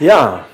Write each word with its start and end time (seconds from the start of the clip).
Ja, 0.00 0.46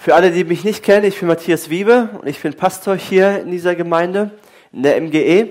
für 0.00 0.16
alle, 0.16 0.32
die 0.32 0.42
mich 0.42 0.64
nicht 0.64 0.82
kennen, 0.82 1.04
ich 1.04 1.20
bin 1.20 1.28
Matthias 1.28 1.70
Wiebe 1.70 2.08
und 2.20 2.26
ich 2.26 2.42
bin 2.42 2.54
Pastor 2.54 2.96
hier 2.96 3.38
in 3.38 3.52
dieser 3.52 3.76
Gemeinde, 3.76 4.32
in 4.72 4.82
der 4.82 5.00
MGE. 5.00 5.50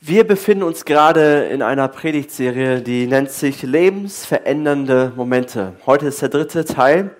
Wir 0.00 0.24
befinden 0.24 0.62
uns 0.62 0.84
gerade 0.84 1.46
in 1.46 1.60
einer 1.60 1.88
Predigtserie, 1.88 2.82
die 2.82 3.08
nennt 3.08 3.32
sich 3.32 3.62
Lebensverändernde 3.62 5.12
Momente. 5.16 5.74
Heute 5.86 6.06
ist 6.06 6.22
der 6.22 6.28
dritte 6.28 6.64
Teil 6.64 7.16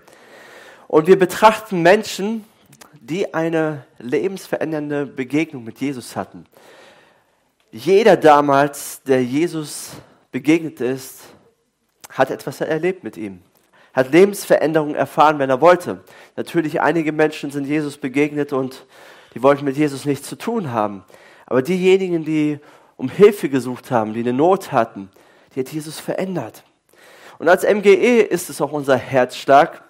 und 0.87 1.09
wir 1.09 1.19
betrachten 1.19 1.83
Menschen, 1.83 2.45
die 3.01 3.35
eine 3.35 3.85
lebensverändernde 3.99 5.07
Begegnung 5.07 5.65
mit 5.65 5.81
Jesus 5.81 6.15
hatten. 6.15 6.47
Jeder 7.73 8.17
damals, 8.17 9.03
der 9.03 9.25
Jesus 9.25 9.91
begegnet 10.31 10.81
ist, 10.81 11.23
hat 12.11 12.31
etwas 12.31 12.61
erlebt 12.61 13.03
mit 13.03 13.17
ihm 13.17 13.43
hat 13.99 14.13
Lebensveränderung 14.13 14.95
erfahren, 14.95 15.41
wenn 15.41 15.51
er 15.51 15.61
wollte. 15.61 15.99
Natürlich, 16.37 16.81
einige 16.81 17.11
Menschen 17.11 17.51
sind 17.51 17.67
Jesus 17.67 17.99
begegnet 17.99 18.53
und 18.53 18.87
die 19.35 19.43
wollten 19.43 19.65
mit 19.65 19.77
Jesus 19.77 20.05
nichts 20.05 20.29
zu 20.29 20.37
tun 20.37 20.73
haben. 20.73 21.05
Aber 21.47 21.63
diejenigen, 21.63 22.25
die 22.25 22.61
um 22.97 23.09
Hilfe 23.09 23.49
gesucht 23.49 23.91
haben, 23.91 24.15
die 24.15 24.21
eine 24.21 24.33
Not 24.33 24.71
hatten, 24.71 25.11
die 25.55 25.61
hat 25.61 25.71
Jesus 25.71 25.99
verändert. 25.99 26.63
Und 27.41 27.49
als 27.49 27.65
MGE 27.65 28.21
ist 28.21 28.51
es 28.51 28.61
auch 28.61 28.71
unser 28.71 28.97
Herzschlag, 28.97 29.83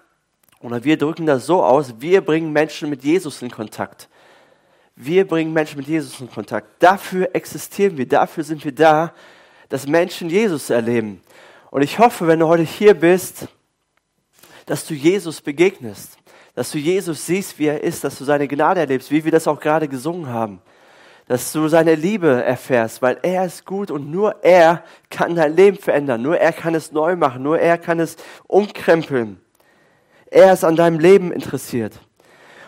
oder 0.60 0.82
wir 0.84 0.96
drücken 0.96 1.26
das 1.26 1.44
so 1.44 1.62
aus, 1.62 1.94
wir 2.00 2.22
bringen 2.22 2.50
Menschen 2.50 2.88
mit 2.88 3.04
Jesus 3.04 3.42
in 3.42 3.50
Kontakt. 3.50 4.08
Wir 4.96 5.26
bringen 5.26 5.52
Menschen 5.52 5.76
mit 5.76 5.86
Jesus 5.86 6.18
in 6.18 6.30
Kontakt. 6.30 6.82
Dafür 6.82 7.28
existieren 7.34 7.98
wir, 7.98 8.08
dafür 8.08 8.42
sind 8.42 8.64
wir 8.64 8.72
da, 8.72 9.12
dass 9.68 9.86
Menschen 9.86 10.30
Jesus 10.30 10.70
erleben. 10.70 11.20
Und 11.70 11.82
ich 11.82 11.98
hoffe, 11.98 12.26
wenn 12.26 12.40
du 12.40 12.48
heute 12.48 12.62
hier 12.62 12.94
bist, 12.94 13.48
dass 14.68 14.86
du 14.86 14.94
Jesus 14.94 15.40
begegnest, 15.40 16.18
dass 16.54 16.70
du 16.70 16.78
Jesus 16.78 17.24
siehst, 17.26 17.58
wie 17.58 17.66
er 17.66 17.82
ist, 17.82 18.04
dass 18.04 18.18
du 18.18 18.24
seine 18.24 18.46
Gnade 18.46 18.80
erlebst, 18.80 19.10
wie 19.10 19.24
wir 19.24 19.32
das 19.32 19.48
auch 19.48 19.58
gerade 19.58 19.88
gesungen 19.88 20.28
haben, 20.28 20.60
dass 21.26 21.52
du 21.52 21.68
seine 21.68 21.94
Liebe 21.94 22.42
erfährst, 22.44 23.00
weil 23.00 23.18
er 23.22 23.46
ist 23.46 23.64
gut 23.64 23.90
und 23.90 24.10
nur 24.10 24.44
er 24.44 24.84
kann 25.08 25.34
dein 25.34 25.56
Leben 25.56 25.78
verändern, 25.78 26.20
nur 26.20 26.38
er 26.38 26.52
kann 26.52 26.74
es 26.74 26.92
neu 26.92 27.16
machen, 27.16 27.42
nur 27.42 27.58
er 27.58 27.78
kann 27.78 27.98
es 27.98 28.16
umkrempeln. 28.46 29.40
Er 30.30 30.52
ist 30.52 30.64
an 30.64 30.76
deinem 30.76 30.98
Leben 30.98 31.32
interessiert. 31.32 31.98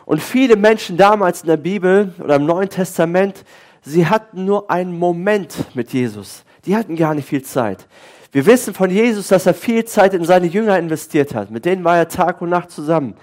Und 0.06 0.22
viele 0.22 0.56
Menschen 0.56 0.96
damals 0.96 1.42
in 1.42 1.48
der 1.48 1.58
Bibel 1.58 2.14
oder 2.18 2.36
im 2.36 2.46
Neuen 2.46 2.70
Testament, 2.70 3.44
sie 3.82 4.06
hatten 4.06 4.46
nur 4.46 4.70
einen 4.70 4.98
Moment 4.98 5.76
mit 5.76 5.92
Jesus. 5.92 6.44
Die 6.64 6.74
hatten 6.76 6.96
gar 6.96 7.14
nicht 7.14 7.28
viel 7.28 7.42
Zeit. 7.42 7.86
Wir 8.32 8.46
wissen 8.46 8.74
von 8.74 8.90
Jesus, 8.90 9.28
dass 9.28 9.46
er 9.46 9.54
viel 9.54 9.84
Zeit 9.84 10.14
in 10.14 10.24
seine 10.24 10.46
Jünger 10.46 10.78
investiert 10.78 11.34
hat. 11.34 11.50
Mit 11.50 11.64
denen 11.64 11.82
war 11.82 11.96
er 11.96 12.08
Tag 12.08 12.40
und 12.40 12.50
Nacht 12.50 12.70
zusammen. 12.70 13.14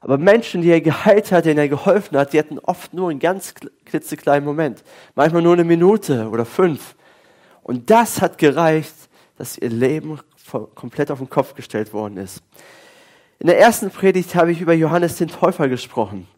Aber 0.00 0.18
Menschen, 0.18 0.60
die 0.60 0.70
er 0.70 0.82
geheilt 0.82 1.32
hat, 1.32 1.46
denen 1.46 1.58
er 1.58 1.68
geholfen 1.68 2.18
hat, 2.18 2.32
die 2.32 2.38
hatten 2.38 2.58
oft 2.58 2.92
nur 2.92 3.10
einen 3.10 3.18
ganz 3.18 3.54
klitzekleinen 3.86 4.44
Moment. 4.44 4.84
Manchmal 5.14 5.42
nur 5.42 5.54
eine 5.54 5.64
Minute 5.64 6.28
oder 6.28 6.44
fünf. 6.44 6.94
Und 7.62 7.90
das 7.90 8.20
hat 8.20 8.38
gereicht, 8.38 8.94
dass 9.38 9.58
ihr 9.58 9.70
Leben 9.70 10.20
komplett 10.74 11.10
auf 11.10 11.18
den 11.18 11.30
Kopf 11.30 11.54
gestellt 11.54 11.92
worden 11.92 12.18
ist. 12.18 12.42
In 13.38 13.48
der 13.48 13.58
ersten 13.58 13.90
Predigt 13.90 14.34
habe 14.34 14.52
ich 14.52 14.60
über 14.60 14.74
Johannes 14.74 15.16
den 15.16 15.28
Täufer 15.28 15.68
gesprochen. 15.68 16.28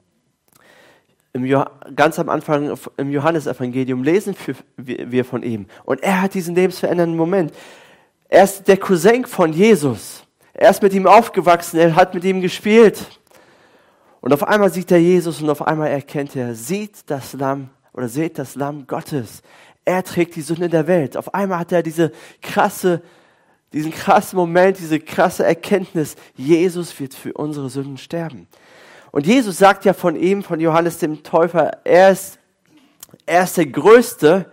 Ganz 1.94 2.18
am 2.18 2.28
Anfang 2.28 2.76
im 2.96 3.10
Johannesevangelium 3.10 4.02
lesen 4.02 4.34
wir 4.76 5.24
von 5.24 5.42
ihm. 5.42 5.66
Und 5.84 6.02
er 6.02 6.22
hat 6.22 6.34
diesen 6.34 6.54
lebensverändernden 6.54 7.16
Moment. 7.16 7.52
Er 8.28 8.44
ist 8.44 8.68
der 8.68 8.76
Cousin 8.76 9.24
von 9.24 9.52
Jesus. 9.52 10.22
Er 10.52 10.70
ist 10.70 10.82
mit 10.82 10.92
ihm 10.92 11.06
aufgewachsen, 11.06 11.78
er 11.78 11.94
hat 11.96 12.14
mit 12.14 12.24
ihm 12.24 12.40
gespielt. 12.40 13.20
Und 14.20 14.32
auf 14.32 14.42
einmal 14.46 14.70
sieht 14.70 14.90
er 14.90 14.98
Jesus 14.98 15.40
und 15.40 15.48
auf 15.48 15.66
einmal 15.66 15.88
erkennt 15.88 16.36
er, 16.36 16.54
sieht 16.54 17.08
das 17.08 17.32
Lamm 17.32 17.70
oder 17.92 18.08
seht 18.08 18.38
das 18.38 18.54
Lamm 18.54 18.86
Gottes. 18.86 19.42
Er 19.84 20.02
trägt 20.02 20.36
die 20.36 20.42
Sünde 20.42 20.68
der 20.68 20.86
Welt. 20.86 21.16
Auf 21.16 21.32
einmal 21.32 21.60
hat 21.60 21.72
er 21.72 21.82
diese 21.82 22.12
krasse, 22.42 23.00
diesen 23.72 23.92
krassen 23.92 24.36
Moment, 24.36 24.78
diese 24.78 25.00
krasse 25.00 25.46
Erkenntnis, 25.46 26.16
Jesus 26.34 26.98
wird 27.00 27.14
für 27.14 27.32
unsere 27.32 27.70
Sünden 27.70 27.96
sterben. 27.96 28.48
Und 29.10 29.26
Jesus 29.26 29.56
sagt 29.56 29.84
ja 29.84 29.94
von 29.94 30.16
ihm, 30.16 30.42
von 30.42 30.60
Johannes 30.60 30.98
dem 30.98 31.22
Täufer, 31.22 31.78
er 31.84 32.10
ist, 32.10 32.38
er 33.24 33.44
ist 33.44 33.56
der 33.56 33.66
Größte 33.66 34.52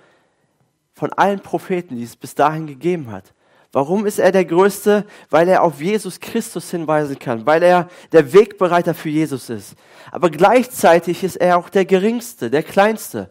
von 0.93 1.11
allen 1.11 1.41
Propheten, 1.41 1.97
die 1.97 2.03
es 2.03 2.15
bis 2.15 2.35
dahin 2.35 2.67
gegeben 2.67 3.11
hat. 3.11 3.33
Warum 3.75 4.05
ist 4.05 4.19
er 4.19 4.31
der 4.31 4.45
Größte? 4.45 5.05
Weil 5.29 5.49
er 5.49 5.61
auf 5.61 5.81
Jesus 5.81 6.21
Christus 6.21 6.71
hinweisen 6.71 7.19
kann, 7.19 7.45
weil 7.45 7.61
er 7.61 7.89
der 8.13 8.31
Wegbereiter 8.31 8.93
für 8.93 9.09
Jesus 9.09 9.49
ist. 9.49 9.75
Aber 10.11 10.29
gleichzeitig 10.29 11.25
ist 11.25 11.35
er 11.35 11.57
auch 11.57 11.67
der 11.67 11.83
Geringste, 11.83 12.49
der 12.49 12.63
Kleinste. 12.63 13.29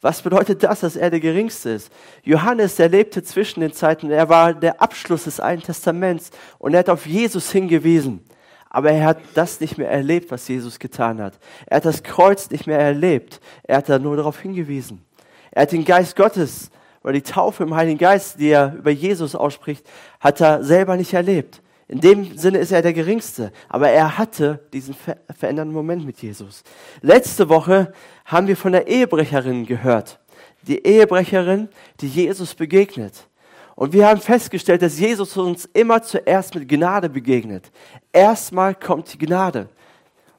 Was 0.00 0.22
bedeutet 0.22 0.62
das, 0.62 0.78
dass 0.78 0.94
er 0.94 1.10
der 1.10 1.18
Geringste 1.18 1.70
ist? 1.70 1.92
Johannes, 2.22 2.76
der 2.76 2.88
lebte 2.88 3.24
zwischen 3.24 3.62
den 3.62 3.72
Zeiten, 3.72 4.12
er 4.12 4.28
war 4.28 4.54
der 4.54 4.80
Abschluss 4.80 5.24
des 5.24 5.40
Alten 5.40 5.64
Testaments 5.64 6.30
und 6.60 6.72
er 6.72 6.78
hat 6.78 6.88
auf 6.88 7.04
Jesus 7.04 7.50
hingewiesen. 7.50 8.24
Aber 8.68 8.92
er 8.92 9.04
hat 9.06 9.18
das 9.34 9.58
nicht 9.58 9.76
mehr 9.76 9.90
erlebt, 9.90 10.30
was 10.30 10.46
Jesus 10.46 10.78
getan 10.78 11.20
hat. 11.20 11.36
Er 11.66 11.78
hat 11.78 11.84
das 11.84 12.04
Kreuz 12.04 12.48
nicht 12.48 12.68
mehr 12.68 12.78
erlebt. 12.78 13.40
Er 13.64 13.78
hat 13.78 13.88
da 13.88 13.98
nur 13.98 14.14
darauf 14.14 14.38
hingewiesen. 14.38 15.04
Er 15.50 15.62
hat 15.62 15.72
den 15.72 15.84
Geist 15.84 16.14
Gottes 16.14 16.70
oder 17.02 17.14
die 17.14 17.22
Taufe 17.22 17.62
im 17.62 17.74
Heiligen 17.74 17.98
Geist, 17.98 18.38
die 18.38 18.50
er 18.50 18.74
über 18.74 18.90
Jesus 18.90 19.34
ausspricht, 19.34 19.86
hat 20.18 20.40
er 20.40 20.62
selber 20.62 20.96
nicht 20.96 21.12
erlebt. 21.12 21.62
In 21.88 22.00
dem 22.00 22.38
Sinne 22.38 22.58
ist 22.58 22.70
er 22.70 22.82
der 22.82 22.92
Geringste, 22.92 23.50
aber 23.68 23.88
er 23.88 24.16
hatte 24.16 24.60
diesen 24.72 24.94
ver 24.94 25.16
verändernden 25.36 25.74
Moment 25.74 26.06
mit 26.06 26.22
Jesus. 26.22 26.62
Letzte 27.00 27.48
Woche 27.48 27.92
haben 28.24 28.46
wir 28.46 28.56
von 28.56 28.72
der 28.72 28.86
Ehebrecherin 28.86 29.66
gehört. 29.66 30.20
Die 30.62 30.84
Ehebrecherin, 30.84 31.68
die 32.00 32.06
Jesus 32.06 32.54
begegnet. 32.54 33.26
Und 33.74 33.92
wir 33.92 34.06
haben 34.06 34.20
festgestellt, 34.20 34.82
dass 34.82 35.00
Jesus 35.00 35.36
uns 35.36 35.64
immer 35.72 36.02
zuerst 36.02 36.54
mit 36.54 36.68
Gnade 36.68 37.08
begegnet. 37.08 37.72
Erstmal 38.12 38.74
kommt 38.74 39.12
die 39.12 39.18
Gnade 39.18 39.68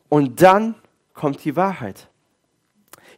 und 0.10 0.42
dann 0.42 0.76
kommt 1.14 1.44
die 1.44 1.56
Wahrheit. 1.56 2.08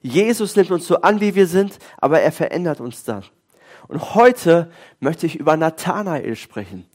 Jesus 0.03 0.55
nimmt 0.55 0.69
uns 0.69 0.85
so 0.85 0.97
an, 1.01 1.21
wie 1.21 1.33
wir 1.33 1.47
sind, 1.47 1.79
aber 1.97 2.19
er 2.19 2.33
verändert 2.33 2.81
uns 2.81 3.05
dann. 3.05 3.23
Und 3.87 4.15
heute 4.15 4.69
möchte 4.99 5.25
ich 5.25 5.37
über 5.37 5.57
Nathanael 5.57 6.35
sprechen. 6.35 6.85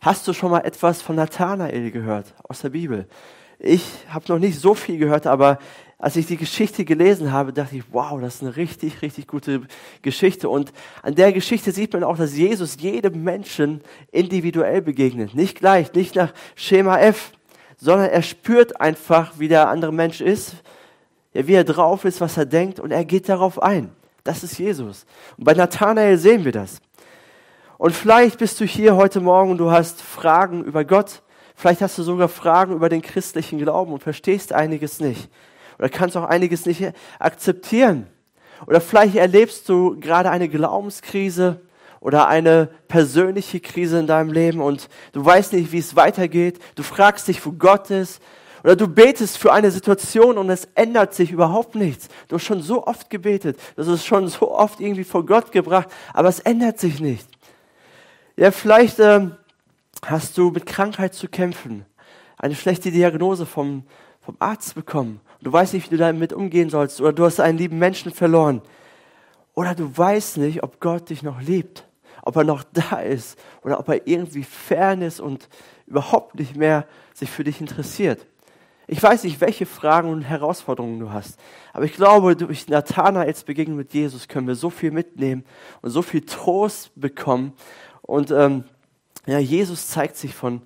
Hast 0.00 0.26
du 0.28 0.32
schon 0.32 0.50
mal 0.50 0.60
etwas 0.60 1.00
von 1.00 1.16
Nathanael 1.16 1.90
gehört 1.90 2.34
aus 2.48 2.60
der 2.60 2.70
Bibel? 2.70 3.08
Ich 3.60 3.84
habe 4.08 4.24
noch 4.28 4.38
nicht 4.38 4.60
so 4.60 4.74
viel 4.74 4.98
gehört, 4.98 5.26
aber 5.26 5.58
als 5.98 6.16
ich 6.16 6.26
die 6.26 6.36
Geschichte 6.36 6.84
gelesen 6.84 7.32
habe, 7.32 7.52
dachte 7.52 7.76
ich, 7.76 7.84
wow, 7.90 8.20
das 8.20 8.36
ist 8.36 8.42
eine 8.42 8.56
richtig, 8.56 9.02
richtig 9.02 9.26
gute 9.26 9.62
Geschichte. 10.02 10.48
Und 10.48 10.72
an 11.02 11.14
der 11.16 11.32
Geschichte 11.32 11.72
sieht 11.72 11.92
man 11.92 12.04
auch, 12.04 12.16
dass 12.16 12.36
Jesus 12.36 12.76
jedem 12.80 13.24
Menschen 13.24 13.82
individuell 14.12 14.82
begegnet. 14.82 15.34
Nicht 15.34 15.58
gleich, 15.58 15.92
nicht 15.94 16.14
nach 16.14 16.32
Schema 16.54 16.98
F, 16.98 17.32
sondern 17.76 18.10
er 18.10 18.22
spürt 18.22 18.80
einfach, 18.80 19.32
wie 19.38 19.48
der 19.48 19.68
andere 19.68 19.92
Mensch 19.92 20.20
ist, 20.20 20.54
ja, 21.38 21.46
wie 21.46 21.54
er 21.54 21.64
drauf 21.64 22.04
ist, 22.04 22.20
was 22.20 22.36
er 22.36 22.46
denkt 22.46 22.80
und 22.80 22.90
er 22.90 23.04
geht 23.04 23.28
darauf 23.28 23.62
ein. 23.62 23.90
Das 24.24 24.42
ist 24.42 24.58
Jesus. 24.58 25.06
Und 25.36 25.44
bei 25.44 25.54
Nathanael 25.54 26.18
sehen 26.18 26.44
wir 26.44 26.52
das. 26.52 26.80
Und 27.78 27.94
vielleicht 27.94 28.38
bist 28.38 28.60
du 28.60 28.64
hier 28.64 28.96
heute 28.96 29.20
Morgen 29.20 29.52
und 29.52 29.58
du 29.58 29.70
hast 29.70 30.02
Fragen 30.02 30.64
über 30.64 30.84
Gott. 30.84 31.22
Vielleicht 31.54 31.80
hast 31.80 31.96
du 31.96 32.02
sogar 32.02 32.28
Fragen 32.28 32.74
über 32.74 32.88
den 32.88 33.02
christlichen 33.02 33.58
Glauben 33.58 33.92
und 33.92 34.02
verstehst 34.02 34.52
einiges 34.52 34.98
nicht. 34.98 35.30
Oder 35.78 35.88
kannst 35.88 36.16
auch 36.16 36.24
einiges 36.24 36.66
nicht 36.66 36.92
akzeptieren. 37.20 38.08
Oder 38.66 38.80
vielleicht 38.80 39.14
erlebst 39.14 39.68
du 39.68 39.98
gerade 40.00 40.30
eine 40.30 40.48
Glaubenskrise 40.48 41.60
oder 42.00 42.26
eine 42.26 42.68
persönliche 42.88 43.60
Krise 43.60 44.00
in 44.00 44.08
deinem 44.08 44.32
Leben 44.32 44.60
und 44.60 44.88
du 45.12 45.24
weißt 45.24 45.52
nicht, 45.52 45.70
wie 45.70 45.78
es 45.78 45.94
weitergeht. 45.94 46.58
Du 46.74 46.82
fragst 46.82 47.28
dich, 47.28 47.46
wo 47.46 47.52
Gott 47.52 47.90
ist. 47.90 48.20
Oder 48.64 48.76
du 48.76 48.88
betest 48.88 49.38
für 49.38 49.52
eine 49.52 49.70
Situation 49.70 50.38
und 50.38 50.50
es 50.50 50.68
ändert 50.74 51.14
sich 51.14 51.30
überhaupt 51.30 51.74
nichts. 51.74 52.08
Du 52.28 52.36
hast 52.36 52.44
schon 52.44 52.62
so 52.62 52.86
oft 52.86 53.10
gebetet, 53.10 53.58
hast 53.76 53.86
es 53.86 54.04
schon 54.04 54.28
so 54.28 54.52
oft 54.52 54.80
irgendwie 54.80 55.04
vor 55.04 55.24
Gott 55.24 55.52
gebracht, 55.52 55.88
aber 56.12 56.28
es 56.28 56.40
ändert 56.40 56.78
sich 56.78 57.00
nicht. 57.00 57.28
Ja, 58.36 58.50
vielleicht 58.50 58.98
ähm, 58.98 59.32
hast 60.04 60.38
du 60.38 60.50
mit 60.50 60.66
Krankheit 60.66 61.14
zu 61.14 61.28
kämpfen, 61.28 61.84
eine 62.36 62.54
schlechte 62.54 62.90
Diagnose 62.90 63.46
vom, 63.46 63.84
vom 64.20 64.36
Arzt 64.38 64.74
bekommen. 64.74 65.20
Du 65.40 65.52
weißt 65.52 65.74
nicht, 65.74 65.86
wie 65.86 65.96
du 65.96 66.02
damit 66.02 66.32
umgehen 66.32 66.70
sollst. 66.70 67.00
Oder 67.00 67.12
du 67.12 67.24
hast 67.24 67.40
einen 67.40 67.58
lieben 67.58 67.78
Menschen 67.78 68.12
verloren. 68.12 68.62
Oder 69.54 69.74
du 69.74 69.96
weißt 69.96 70.38
nicht, 70.38 70.62
ob 70.62 70.80
Gott 70.80 71.10
dich 71.10 71.22
noch 71.22 71.40
liebt, 71.40 71.84
ob 72.22 72.36
er 72.36 72.44
noch 72.44 72.64
da 72.72 73.00
ist 73.00 73.38
oder 73.62 73.80
ob 73.80 73.88
er 73.88 74.06
irgendwie 74.06 74.44
fern 74.44 75.02
ist 75.02 75.18
und 75.18 75.48
überhaupt 75.86 76.36
nicht 76.36 76.56
mehr 76.56 76.86
sich 77.14 77.30
für 77.30 77.42
dich 77.42 77.60
interessiert. 77.60 78.24
Ich 78.88 79.02
weiß 79.02 79.24
nicht, 79.24 79.40
welche 79.40 79.66
Fragen 79.66 80.10
und 80.10 80.22
Herausforderungen 80.22 80.98
du 80.98 81.12
hast, 81.12 81.38
aber 81.72 81.84
ich 81.84 81.92
glaube, 81.92 82.34
durch 82.34 82.66
Nathanaels 82.68 83.44
Begegnung 83.44 83.76
mit 83.76 83.94
Jesus 83.94 84.26
können 84.26 84.48
wir 84.48 84.56
so 84.56 84.70
viel 84.70 84.90
mitnehmen 84.90 85.44
und 85.82 85.90
so 85.90 86.02
viel 86.02 86.22
Trost 86.22 86.90
bekommen. 86.96 87.52
Und 88.02 88.30
ähm, 88.32 88.64
ja, 89.26 89.38
Jesus 89.38 89.88
zeigt 89.88 90.16
sich 90.16 90.34
von 90.34 90.62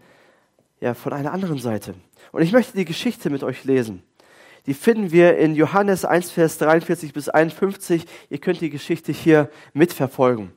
ja, 0.82 0.94
von 0.94 1.12
einer 1.12 1.32
anderen 1.32 1.58
Seite. 1.58 1.94
Und 2.32 2.42
ich 2.42 2.52
möchte 2.52 2.76
die 2.76 2.84
Geschichte 2.84 3.30
mit 3.30 3.44
euch 3.44 3.64
lesen. 3.64 4.02
Die 4.66 4.74
finden 4.74 5.12
wir 5.12 5.38
in 5.38 5.54
Johannes 5.54 6.04
1, 6.04 6.32
Vers 6.32 6.58
43 6.58 7.12
bis 7.12 7.28
51. 7.28 8.04
Ihr 8.30 8.38
könnt 8.38 8.60
die 8.60 8.70
Geschichte 8.70 9.12
hier 9.12 9.48
mitverfolgen. 9.72 10.52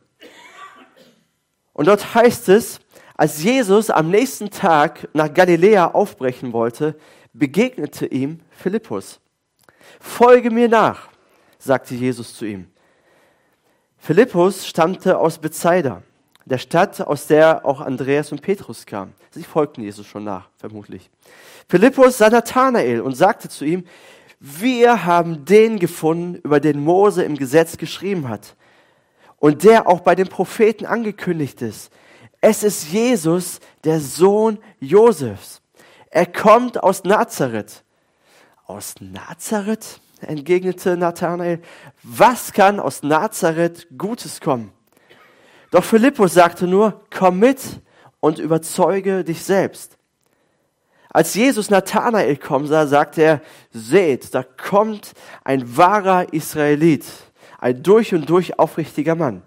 Und 1.73 1.87
dort 1.87 2.15
heißt 2.15 2.49
es, 2.49 2.79
als 3.15 3.43
Jesus 3.43 3.91
am 3.91 4.09
nächsten 4.09 4.49
Tag 4.49 5.07
nach 5.13 5.31
Galiläa 5.31 5.91
aufbrechen 5.91 6.53
wollte, 6.53 6.95
begegnete 7.37 8.05
ihm 8.05 8.39
Philippus. 8.49 9.19
Folge 9.99 10.49
mir 10.49 10.69
nach, 10.69 11.09
sagte 11.57 11.93
Jesus 11.95 12.35
zu 12.35 12.45
ihm. 12.45 12.67
Philippus 13.97 14.67
stammte 14.67 15.17
aus 15.17 15.39
Bethsaida, 15.39 16.03
der 16.45 16.57
Stadt, 16.59 17.01
aus 17.01 17.27
der 17.27 17.65
auch 17.65 17.81
Andreas 17.81 18.31
und 18.31 18.41
Petrus 18.41 18.85
kamen. 18.85 19.13
Sie 19.31 19.43
folgten 19.43 19.81
Jesus 19.81 20.05
schon 20.05 20.23
nach, 20.23 20.49
vermutlich. 20.57 21.09
Philippus 21.67 22.19
sah 22.19 22.29
Nathanael 22.29 23.01
und 23.01 23.15
sagte 23.15 23.49
zu 23.49 23.65
ihm, 23.65 23.83
wir 24.39 25.05
haben 25.05 25.45
den 25.45 25.79
gefunden, 25.79 26.35
über 26.35 26.59
den 26.59 26.79
Mose 26.83 27.23
im 27.23 27.35
Gesetz 27.35 27.77
geschrieben 27.77 28.29
hat 28.29 28.55
und 29.37 29.63
der 29.63 29.87
auch 29.87 30.01
bei 30.01 30.13
den 30.13 30.27
Propheten 30.27 30.85
angekündigt 30.85 31.61
ist. 31.61 31.91
Es 32.41 32.63
ist 32.63 32.91
Jesus, 32.91 33.59
der 33.83 33.99
Sohn 33.99 34.59
Josefs. 34.79 35.61
Er 36.15 36.25
kommt 36.25 36.81
aus 36.81 37.03
Nazareth. 37.03 37.83
Aus 38.67 38.95
Nazareth? 39.01 39.99
entgegnete 40.21 40.95
Nathanael. 40.95 41.59
Was 42.03 42.53
kann 42.53 42.79
aus 42.79 43.03
Nazareth 43.03 43.85
Gutes 43.97 44.39
kommen? 44.39 44.71
Doch 45.71 45.83
Philippus 45.83 46.35
sagte 46.35 46.67
nur, 46.67 47.01
komm 47.13 47.39
mit 47.39 47.59
und 48.21 48.39
überzeuge 48.39 49.25
dich 49.25 49.43
selbst. 49.43 49.97
Als 51.09 51.33
Jesus 51.33 51.69
Nathanael 51.69 52.37
kommen 52.37 52.67
sah, 52.67 52.87
sagte 52.87 53.21
er, 53.21 53.41
seht, 53.73 54.33
da 54.33 54.41
kommt 54.41 55.15
ein 55.43 55.75
wahrer 55.75 56.31
Israelit, 56.31 57.03
ein 57.59 57.83
durch 57.83 58.13
und 58.13 58.29
durch 58.29 58.57
aufrichtiger 58.57 59.15
Mann. 59.15 59.43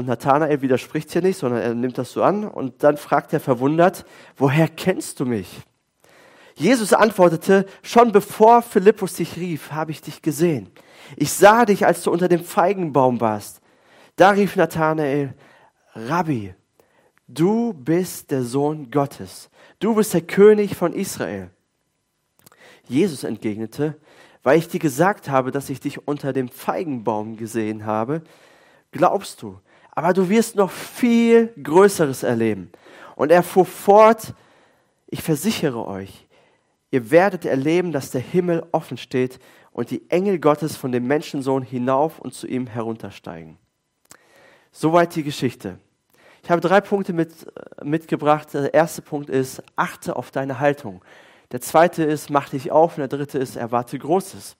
Und 0.00 0.06
Nathanael 0.06 0.62
widerspricht 0.62 1.12
hier 1.12 1.20
nicht, 1.20 1.36
sondern 1.36 1.60
er 1.60 1.74
nimmt 1.74 1.98
das 1.98 2.12
so 2.12 2.22
an 2.22 2.48
und 2.48 2.82
dann 2.82 2.96
fragt 2.96 3.34
er 3.34 3.38
verwundert, 3.38 4.06
woher 4.38 4.66
kennst 4.66 5.20
du 5.20 5.26
mich? 5.26 5.60
Jesus 6.54 6.94
antwortete, 6.94 7.66
schon 7.82 8.10
bevor 8.10 8.62
Philippus 8.62 9.12
dich 9.12 9.36
rief, 9.36 9.72
habe 9.72 9.90
ich 9.90 10.00
dich 10.00 10.22
gesehen. 10.22 10.70
Ich 11.16 11.34
sah 11.34 11.66
dich, 11.66 11.84
als 11.84 12.02
du 12.02 12.10
unter 12.10 12.28
dem 12.28 12.42
Feigenbaum 12.42 13.20
warst. 13.20 13.60
Da 14.16 14.30
rief 14.30 14.56
Nathanael, 14.56 15.34
Rabbi, 15.92 16.54
du 17.28 17.74
bist 17.74 18.30
der 18.30 18.42
Sohn 18.42 18.90
Gottes, 18.90 19.50
du 19.80 19.96
bist 19.96 20.14
der 20.14 20.22
König 20.22 20.76
von 20.76 20.94
Israel. 20.94 21.50
Jesus 22.88 23.22
entgegnete, 23.22 24.00
weil 24.42 24.58
ich 24.58 24.68
dir 24.68 24.80
gesagt 24.80 25.28
habe, 25.28 25.50
dass 25.50 25.68
ich 25.68 25.78
dich 25.78 26.08
unter 26.08 26.32
dem 26.32 26.48
Feigenbaum 26.48 27.36
gesehen 27.36 27.84
habe, 27.84 28.22
glaubst 28.92 29.42
du, 29.42 29.60
aber 29.92 30.12
du 30.12 30.28
wirst 30.28 30.56
noch 30.56 30.70
viel 30.70 31.52
Größeres 31.62 32.22
erleben. 32.22 32.70
Und 33.16 33.30
er 33.30 33.42
fuhr 33.42 33.66
fort, 33.66 34.34
ich 35.06 35.22
versichere 35.22 35.86
euch, 35.86 36.26
ihr 36.90 37.10
werdet 37.10 37.44
erleben, 37.44 37.92
dass 37.92 38.10
der 38.10 38.20
Himmel 38.20 38.66
offen 38.72 38.96
steht 38.96 39.38
und 39.72 39.90
die 39.90 40.08
Engel 40.10 40.38
Gottes 40.38 40.76
von 40.76 40.92
dem 40.92 41.06
Menschensohn 41.06 41.62
hinauf 41.62 42.18
und 42.18 42.34
zu 42.34 42.46
ihm 42.46 42.66
heruntersteigen. 42.66 43.58
Soweit 44.72 45.14
die 45.16 45.22
Geschichte. 45.22 45.78
Ich 46.42 46.50
habe 46.50 46.60
drei 46.60 46.80
Punkte 46.80 47.12
mit, 47.12 47.32
äh, 47.46 47.84
mitgebracht. 47.84 48.54
Der 48.54 48.72
erste 48.72 49.02
Punkt 49.02 49.28
ist, 49.28 49.62
achte 49.76 50.16
auf 50.16 50.30
deine 50.30 50.60
Haltung. 50.60 51.02
Der 51.52 51.60
zweite 51.60 52.04
ist, 52.04 52.30
mach 52.30 52.48
dich 52.48 52.70
auf. 52.70 52.96
Und 52.96 53.00
der 53.00 53.08
dritte 53.08 53.38
ist, 53.38 53.56
erwarte 53.56 53.98
Großes. 53.98 54.56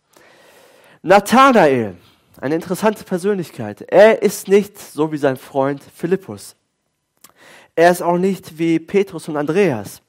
Nathanael, 1.02 1.96
eine 2.40 2.54
interessante 2.54 3.04
Persönlichkeit. 3.04 3.82
Er 3.82 4.22
ist 4.22 4.48
nicht 4.48 4.78
so 4.78 5.12
wie 5.12 5.18
sein 5.18 5.36
Freund 5.36 5.82
Philippus. 5.94 6.56
Er 7.74 7.90
ist 7.90 8.02
auch 8.02 8.18
nicht 8.18 8.58
wie 8.58 8.78
Petrus 8.78 9.28
und 9.28 9.36
Andreas. 9.36 10.02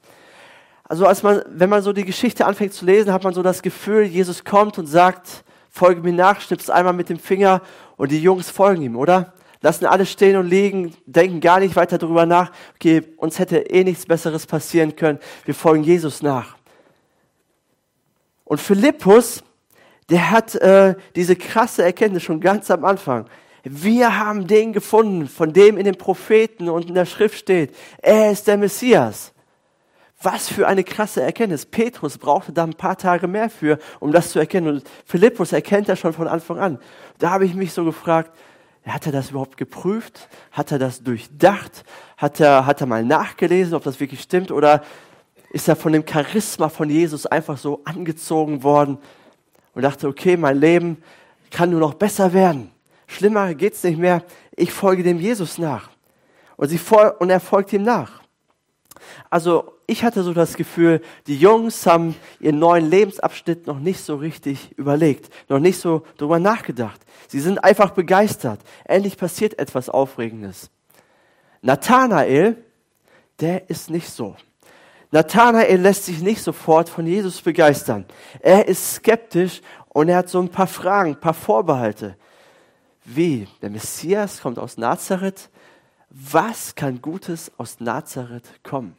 Also 0.84 1.06
als 1.06 1.22
man, 1.22 1.42
wenn 1.48 1.70
man 1.70 1.82
so 1.82 1.92
die 1.92 2.04
Geschichte 2.04 2.44
anfängt 2.44 2.74
zu 2.74 2.84
lesen, 2.84 3.12
hat 3.12 3.24
man 3.24 3.32
so 3.32 3.42
das 3.42 3.62
Gefühl, 3.62 4.02
Jesus 4.02 4.44
kommt 4.44 4.78
und 4.78 4.86
sagt, 4.86 5.44
folge 5.70 6.02
mir 6.02 6.12
nach, 6.12 6.40
schnippst 6.40 6.70
einmal 6.70 6.92
mit 6.92 7.08
dem 7.08 7.18
Finger 7.18 7.62
und 7.96 8.10
die 8.10 8.20
Jungs 8.20 8.50
folgen 8.50 8.82
ihm, 8.82 8.96
oder? 8.96 9.32
lassen 9.62 9.86
alles 9.86 10.10
stehen 10.10 10.36
und 10.36 10.48
liegen, 10.48 10.94
denken 11.06 11.40
gar 11.40 11.60
nicht 11.60 11.76
weiter 11.76 11.96
darüber 11.96 12.26
nach, 12.26 12.50
okay, 12.74 13.02
uns 13.16 13.38
hätte 13.38 13.58
eh 13.58 13.84
nichts 13.84 14.04
Besseres 14.04 14.46
passieren 14.46 14.94
können, 14.96 15.18
wir 15.44 15.54
folgen 15.54 15.84
Jesus 15.84 16.20
nach. 16.20 16.56
Und 18.44 18.60
Philippus, 18.60 19.42
der 20.12 20.30
hat 20.30 20.54
äh, 20.56 20.94
diese 21.16 21.36
krasse 21.36 21.82
Erkenntnis 21.82 22.22
schon 22.22 22.38
ganz 22.38 22.70
am 22.70 22.84
Anfang. 22.84 23.24
Wir 23.64 24.18
haben 24.18 24.46
den 24.46 24.74
gefunden, 24.74 25.26
von 25.26 25.54
dem 25.54 25.78
in 25.78 25.84
den 25.84 25.96
Propheten 25.96 26.68
und 26.68 26.88
in 26.88 26.94
der 26.94 27.06
Schrift 27.06 27.38
steht, 27.38 27.74
er 28.02 28.30
ist 28.30 28.46
der 28.46 28.58
Messias. 28.58 29.32
Was 30.20 30.50
für 30.50 30.68
eine 30.68 30.84
krasse 30.84 31.22
Erkenntnis. 31.22 31.64
Petrus 31.64 32.18
brauchte 32.18 32.52
da 32.52 32.64
ein 32.64 32.74
paar 32.74 32.98
Tage 32.98 33.26
mehr 33.26 33.48
für, 33.48 33.78
um 34.00 34.12
das 34.12 34.32
zu 34.32 34.38
erkennen. 34.38 34.68
Und 34.68 34.84
Philippus 35.06 35.52
erkennt 35.52 35.88
das 35.88 35.98
schon 35.98 36.12
von 36.12 36.28
Anfang 36.28 36.58
an. 36.58 36.78
Da 37.18 37.30
habe 37.30 37.46
ich 37.46 37.54
mich 37.54 37.72
so 37.72 37.82
gefragt, 37.82 38.32
hat 38.84 39.06
er 39.06 39.12
das 39.12 39.30
überhaupt 39.30 39.56
geprüft? 39.56 40.28
Hat 40.50 40.72
er 40.72 40.78
das 40.78 41.02
durchdacht? 41.02 41.84
Hat 42.18 42.38
er, 42.38 42.66
hat 42.66 42.82
er 42.82 42.86
mal 42.86 43.02
nachgelesen, 43.02 43.72
ob 43.72 43.82
das 43.82 43.98
wirklich 43.98 44.20
stimmt? 44.20 44.50
Oder 44.50 44.82
ist 45.50 45.68
er 45.68 45.76
von 45.76 45.92
dem 45.92 46.04
Charisma 46.06 46.68
von 46.68 46.90
Jesus 46.90 47.24
einfach 47.24 47.56
so 47.56 47.80
angezogen 47.84 48.62
worden 48.62 48.98
und 49.74 49.82
dachte, 49.82 50.08
okay, 50.08 50.36
mein 50.36 50.58
Leben 50.58 51.02
kann 51.50 51.70
nur 51.70 51.80
noch 51.80 51.94
besser 51.94 52.32
werden. 52.32 52.70
Schlimmer 53.06 53.54
geht's 53.54 53.82
nicht 53.84 53.98
mehr. 53.98 54.22
Ich 54.56 54.72
folge 54.72 55.02
dem 55.02 55.18
Jesus 55.18 55.58
nach. 55.58 55.90
Und, 56.56 56.68
sie 56.68 56.80
und 57.18 57.30
er 57.30 57.40
folgt 57.40 57.72
ihm 57.72 57.82
nach. 57.82 58.22
Also 59.30 59.74
ich 59.86 60.04
hatte 60.04 60.22
so 60.22 60.32
das 60.32 60.54
Gefühl, 60.54 61.00
die 61.26 61.36
Jungs 61.36 61.86
haben 61.86 62.14
ihren 62.40 62.58
neuen 62.58 62.88
Lebensabschnitt 62.88 63.66
noch 63.66 63.78
nicht 63.78 64.00
so 64.00 64.16
richtig 64.16 64.70
überlegt, 64.78 65.32
noch 65.48 65.58
nicht 65.58 65.78
so 65.78 66.04
drüber 66.18 66.38
nachgedacht. 66.38 67.00
Sie 67.28 67.40
sind 67.40 67.62
einfach 67.62 67.90
begeistert. 67.90 68.60
Endlich 68.84 69.16
passiert 69.16 69.58
etwas 69.58 69.88
Aufregendes. 69.88 70.70
Nathanael, 71.62 72.56
der 73.40 73.68
ist 73.70 73.90
nicht 73.90 74.10
so. 74.10 74.36
Nathanael 75.12 75.78
lässt 75.78 76.06
sich 76.06 76.22
nicht 76.22 76.42
sofort 76.42 76.88
von 76.88 77.06
Jesus 77.06 77.42
begeistern. 77.42 78.06
Er 78.40 78.66
ist 78.66 78.94
skeptisch 78.94 79.60
und 79.90 80.08
er 80.08 80.16
hat 80.16 80.30
so 80.30 80.40
ein 80.40 80.48
paar 80.48 80.66
Fragen, 80.66 81.10
ein 81.10 81.20
paar 81.20 81.34
Vorbehalte. 81.34 82.16
Wie? 83.04 83.46
Der 83.60 83.68
Messias 83.68 84.40
kommt 84.40 84.58
aus 84.58 84.78
Nazareth? 84.78 85.50
Was 86.08 86.74
kann 86.74 87.02
Gutes 87.02 87.52
aus 87.58 87.78
Nazareth 87.78 88.48
kommen? 88.62 88.96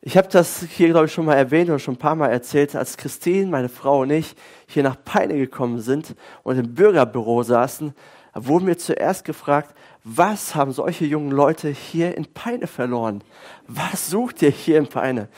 Ich 0.00 0.16
habe 0.16 0.28
das 0.28 0.62
hier, 0.62 0.88
glaube 0.88 1.06
ich, 1.06 1.12
schon 1.12 1.24
mal 1.24 1.36
erwähnt 1.36 1.70
oder 1.70 1.78
schon 1.78 1.94
ein 1.94 1.98
paar 1.98 2.16
Mal 2.16 2.30
erzählt, 2.30 2.74
als 2.74 2.96
Christine, 2.96 3.46
meine 3.46 3.68
Frau 3.68 4.02
und 4.02 4.10
ich 4.10 4.34
hier 4.66 4.82
nach 4.82 5.02
Peine 5.02 5.34
gekommen 5.34 5.80
sind 5.80 6.14
und 6.42 6.58
im 6.58 6.74
Bürgerbüro 6.74 7.42
saßen, 7.42 7.94
wurden 8.34 8.66
wir 8.66 8.76
zuerst 8.76 9.24
gefragt, 9.24 9.74
was 10.04 10.54
haben 10.54 10.70
solche 10.72 11.06
jungen 11.06 11.30
Leute 11.30 11.70
hier 11.70 12.14
in 12.16 12.26
Peine 12.26 12.66
verloren? 12.66 13.24
Was 13.66 14.10
sucht 14.10 14.42
ihr 14.42 14.50
hier 14.50 14.76
in 14.76 14.86
Peine? 14.86 15.28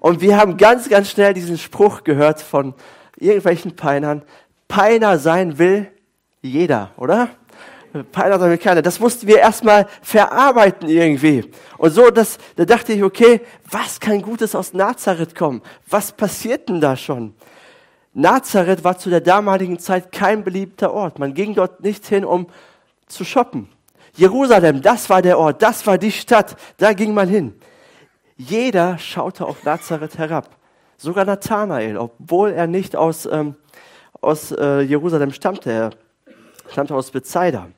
Und 0.00 0.20
wir 0.20 0.36
haben 0.36 0.56
ganz, 0.56 0.88
ganz 0.88 1.08
schnell 1.10 1.34
diesen 1.34 1.56
Spruch 1.56 2.02
gehört 2.02 2.42
von 2.42 2.74
irgendwelchen 3.16 3.76
Peinern. 3.76 4.22
Peiner 4.66 5.18
sein 5.18 5.58
will 5.58 5.90
jeder, 6.42 6.90
oder? 6.96 7.28
Peiner 8.10 8.40
sein 8.40 8.50
will 8.50 8.58
keiner. 8.58 8.82
Das 8.82 8.98
mussten 8.98 9.28
wir 9.28 9.38
erstmal 9.38 9.86
verarbeiten 10.02 10.88
irgendwie. 10.88 11.48
Und 11.78 11.90
so, 11.90 12.10
das, 12.10 12.38
da 12.56 12.64
dachte 12.64 12.92
ich, 12.92 13.04
okay, 13.04 13.40
was 13.70 14.00
kann 14.00 14.20
Gutes 14.20 14.56
aus 14.56 14.72
Nazareth 14.72 15.36
kommen? 15.36 15.62
Was 15.88 16.10
passiert 16.10 16.68
denn 16.68 16.80
da 16.80 16.96
schon? 16.96 17.34
Nazareth 18.14 18.82
war 18.82 18.98
zu 18.98 19.10
der 19.10 19.20
damaligen 19.20 19.78
Zeit 19.78 20.10
kein 20.10 20.42
beliebter 20.42 20.92
Ort. 20.92 21.20
Man 21.20 21.34
ging 21.34 21.54
dort 21.54 21.84
nicht 21.84 22.04
hin, 22.06 22.24
um 22.24 22.48
zu 23.06 23.24
shoppen. 23.24 23.68
Jerusalem, 24.18 24.82
das 24.82 25.08
war 25.08 25.22
der 25.22 25.38
Ort, 25.38 25.62
das 25.62 25.86
war 25.86 25.96
die 25.96 26.10
Stadt, 26.10 26.56
da 26.76 26.92
ging 26.92 27.14
man 27.14 27.28
hin. 27.28 27.54
Jeder 28.36 28.98
schaute 28.98 29.46
auf 29.46 29.62
Nazareth 29.62 30.18
herab. 30.18 30.56
Sogar 30.96 31.24
Nathanael, 31.24 31.96
obwohl 31.96 32.50
er 32.50 32.66
nicht 32.66 32.96
aus, 32.96 33.26
ähm, 33.26 33.54
aus 34.20 34.50
äh, 34.50 34.80
Jerusalem 34.80 35.32
stammte, 35.32 35.70
er 35.70 35.90
stammte 36.68 36.96
aus 36.96 37.12
Bethsaida. 37.12 37.68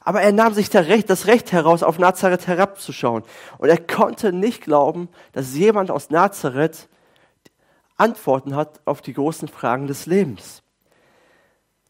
Aber 0.00 0.22
er 0.22 0.32
nahm 0.32 0.54
sich 0.54 0.74
Recht, 0.74 1.10
das 1.10 1.26
Recht 1.26 1.52
heraus, 1.52 1.82
auf 1.82 1.98
Nazareth 1.98 2.46
herabzuschauen. 2.46 3.22
Und 3.58 3.68
er 3.68 3.76
konnte 3.76 4.32
nicht 4.32 4.62
glauben, 4.62 5.10
dass 5.32 5.54
jemand 5.54 5.90
aus 5.90 6.08
Nazareth 6.08 6.88
Antworten 7.98 8.56
hat 8.56 8.80
auf 8.86 9.02
die 9.02 9.12
großen 9.12 9.48
Fragen 9.48 9.86
des 9.86 10.06
Lebens. 10.06 10.62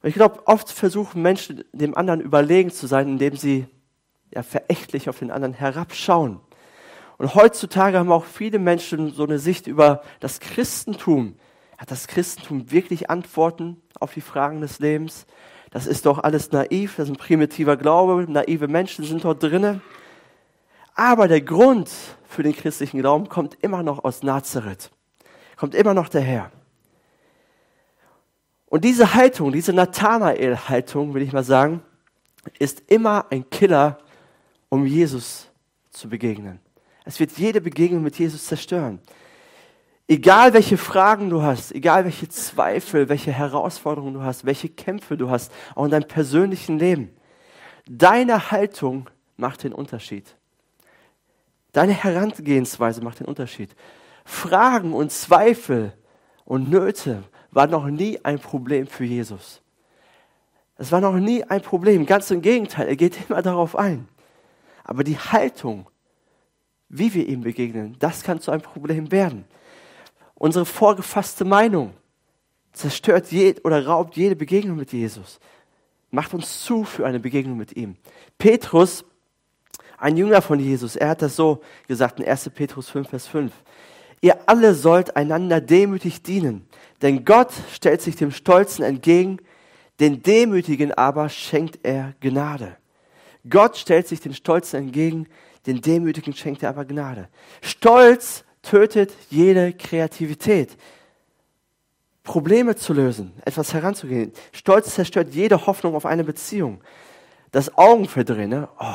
Ich 0.02 0.14
glaube, 0.14 0.47
oft 0.47 0.71
versuchen 0.71 1.23
Menschen, 1.23 1.64
dem 1.73 1.97
anderen 1.97 2.21
überlegen 2.21 2.71
zu 2.71 2.87
sein, 2.87 3.09
indem 3.09 3.37
sie 3.37 3.67
ja, 4.33 4.43
verächtlich 4.43 5.09
auf 5.09 5.19
den 5.19 5.31
anderen 5.31 5.55
herabschauen. 5.55 6.40
Und 7.17 7.35
heutzutage 7.35 7.99
haben 7.99 8.12
auch 8.12 8.25
viele 8.25 8.61
Menschen 8.61 9.12
so 9.12 9.25
eine 9.25 9.40
Sicht 9.40 9.67
über 9.67 10.02
das 10.21 10.38
Christentum. 10.38 11.35
Hat 11.76 11.90
das 11.90 12.07
Christentum 12.07 12.71
wirklich 12.71 13.11
Antworten 13.11 13.81
auf 13.99 14.14
die 14.14 14.21
Fragen 14.21 14.61
des 14.61 14.78
Lebens? 14.78 15.26
Das 15.71 15.87
ist 15.87 16.07
doch 16.07 16.21
alles 16.21 16.52
naiv, 16.52 16.97
das 16.97 17.09
ist 17.09 17.14
ein 17.14 17.19
primitiver 17.19 17.76
Glaube, 17.76 18.25
naive 18.28 18.69
Menschen 18.69 19.05
sind 19.05 19.25
dort 19.25 19.43
drinnen. 19.43 19.83
Aber 20.95 21.28
der 21.28 21.40
Grund 21.40 21.90
für 22.25 22.43
den 22.43 22.55
christlichen 22.55 23.00
Glauben 23.00 23.28
kommt 23.28 23.59
immer 23.62 23.83
noch 23.83 24.05
aus 24.05 24.23
Nazareth, 24.23 24.90
kommt 25.57 25.75
immer 25.75 25.95
noch 25.95 26.09
daher. 26.09 26.50
Und 28.69 28.85
diese 28.85 29.15
Haltung, 29.15 29.53
diese 29.53 29.73
Nathanael-Haltung, 29.73 31.15
will 31.15 31.23
ich 31.23 31.33
mal 31.33 31.45
sagen, 31.45 31.83
ist 32.59 32.83
immer 32.87 33.27
ein 33.31 33.49
Killer, 33.49 33.99
um 34.69 34.87
Jesus 34.87 35.49
zu 35.91 36.09
begegnen. 36.09 36.61
Es 37.05 37.19
wird 37.19 37.33
jede 37.33 37.61
Begegnung 37.61 38.03
mit 38.03 38.19
Jesus 38.19 38.47
zerstören. 38.47 39.01
Egal 40.07 40.53
welche 40.55 40.77
Fragen 40.77 41.31
du 41.31 41.43
hast, 41.43 41.73
egal 41.73 42.05
welche 42.05 42.29
Zweifel, 42.29 43.09
welche 43.09 43.33
Herausforderungen 43.33 44.15
du 44.15 44.23
hast, 44.23 44.45
welche 44.45 44.69
Kämpfe 44.69 45.17
du 45.17 45.31
hast, 45.31 45.53
auch 45.75 45.85
in 45.85 45.91
deinem 45.91 46.09
persönlichen 46.09 46.79
Leben, 46.79 47.11
deine 47.87 48.51
Haltung 48.51 49.09
macht 49.37 49.65
den 49.65 49.73
Unterschied. 49.73 50.35
Deine 51.73 51.93
Herangehensweise 51.93 53.03
macht 53.03 53.21
den 53.21 53.27
Unterschied. 53.27 53.75
Fragen 54.25 54.93
und 54.93 55.13
Zweifel 55.13 55.93
und 56.45 56.71
Nöte 56.71 57.23
waren 57.50 57.71
noch 57.71 57.87
nie 57.87 58.19
ein 58.25 58.38
Problem 58.38 58.87
für 58.87 59.05
Jesus. 59.05 59.61
Es 60.76 60.93
war 60.93 61.00
noch 61.00 61.14
nie 61.14 61.43
ein 61.45 61.61
Problem. 61.61 62.07
Ganz 62.07 62.31
im 62.31 62.43
Gegenteil, 62.43 62.88
er 62.88 62.97
geht 62.97 63.28
immer 63.28 63.43
darauf 63.43 63.76
ein. 63.76 64.09
Aber 64.85 65.05
die 65.05 65.19
Haltung, 65.19 65.87
wie 66.88 67.12
wir 67.14 67.26
ihm 67.26 67.43
begegnen, 67.43 67.97
das 67.99 68.23
kann 68.23 68.40
zu 68.40 68.50
einem 68.50 68.62
Problem 68.62 69.11
werden. 69.11 69.45
Unsere 70.35 70.64
vorgefasste 70.64 71.45
Meinung 71.45 71.95
zerstört 72.73 73.33
jed 73.33 73.64
oder 73.64 73.85
raubt 73.85 74.17
jede 74.17 74.37
Begegnung 74.37 74.76
mit 74.76 74.93
Jesus. 74.93 75.40
Macht 76.11 76.33
uns 76.33 76.62
zu 76.62 76.85
für 76.85 77.07
eine 77.07 77.19
Begegnung 77.19 77.57
mit 77.57 77.76
ihm. 77.76 77.97
Petrus 78.38 79.05
ein 79.99 80.17
Jünger 80.17 80.40
von 80.43 80.61
Jesus, 80.61 80.95
er 80.95 81.09
hat 81.09 81.23
das 81.23 81.35
so 81.35 81.61
gesagt 81.88 82.21
in 82.21 82.26
1. 82.26 82.50
Petrus 82.50 82.88
5, 82.88 83.09
Vers 83.09 83.26
5. 83.26 83.52
Ihr 84.21 84.37
alle 84.47 84.75
sollt 84.75 85.17
einander 85.17 85.61
demütig 85.61 86.23
dienen, 86.23 86.67
denn 87.03 87.25
Gott 87.25 87.53
stellt 87.73 88.03
sich 88.03 88.17
dem 88.17 88.33
Stolzen 88.33 88.85
entgegen, 88.85 89.39
den 90.01 90.23
Demütigen 90.23 90.93
aber 90.93 91.29
schenkt 91.29 91.81
er 91.83 92.15
Gnade. 92.21 92.77
Gott 93.49 93.77
stellt 93.77 94.09
sich 94.09 94.21
den 94.21 94.35
Stolzen 94.35 94.81
entgegen, 94.81 95.27
den 95.67 95.81
Demütigen 95.81 96.33
schenkt 96.35 96.63
er 96.63 96.71
aber 96.71 96.85
Gnade. 96.85 97.29
Stolz 97.63 98.45
tötet 98.63 99.13
jede 99.31 99.73
Kreativität. 99.73 100.77
Probleme 102.23 102.77
zu 102.77 102.93
lösen, 102.93 103.33
etwas 103.45 103.73
heranzugehen. 103.73 104.33
Stolz 104.53 104.95
zerstört 104.95 105.35
jede 105.35 105.67
Hoffnung 105.67 105.95
auf 105.95 106.05
eine 106.05 106.25
Beziehung. 106.25 106.81
Das 107.53 107.77
Augenverdrehen, 107.79 108.51
ne? 108.51 108.69
oh, 108.79 108.95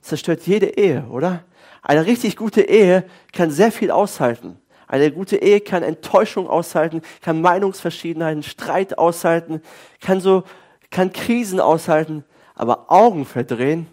zerstört 0.00 0.42
jede 0.42 0.66
Ehe, 0.66 1.06
oder? 1.08 1.44
Eine 1.82 2.06
richtig 2.06 2.36
gute 2.36 2.62
Ehe 2.62 3.04
kann 3.32 3.50
sehr 3.50 3.72
viel 3.72 3.90
aushalten. 3.90 4.58
Eine 4.86 5.12
gute 5.12 5.36
Ehe 5.36 5.60
kann 5.60 5.82
Enttäuschung 5.82 6.48
aushalten, 6.48 7.02
kann 7.20 7.40
Meinungsverschiedenheiten, 7.40 8.42
Streit 8.42 8.98
aushalten, 8.98 9.62
kann 10.00 10.20
so, 10.20 10.42
kann 10.90 11.12
Krisen 11.12 11.60
aushalten, 11.60 12.24
aber 12.56 12.90
Augen 12.90 13.24
verdrehen, 13.24 13.86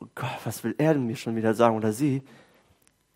oh 0.00 0.06
Gott, 0.14 0.38
was 0.44 0.62
will 0.62 0.74
er 0.78 0.94
denn 0.94 1.06
mir 1.06 1.16
schon 1.16 1.34
wieder 1.34 1.52
sagen 1.52 1.76
oder 1.76 1.92
sie, 1.92 2.22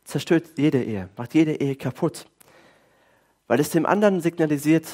zerstört 0.05 0.45
jede 0.57 0.83
Ehe, 0.83 1.09
macht 1.17 1.35
jede 1.35 1.55
Ehe 1.55 1.77
kaputt. 1.77 2.27
Weil 3.47 3.61
es 3.61 3.71
dem 3.71 3.87
anderen 3.87 4.21
signalisiert, 4.21 4.87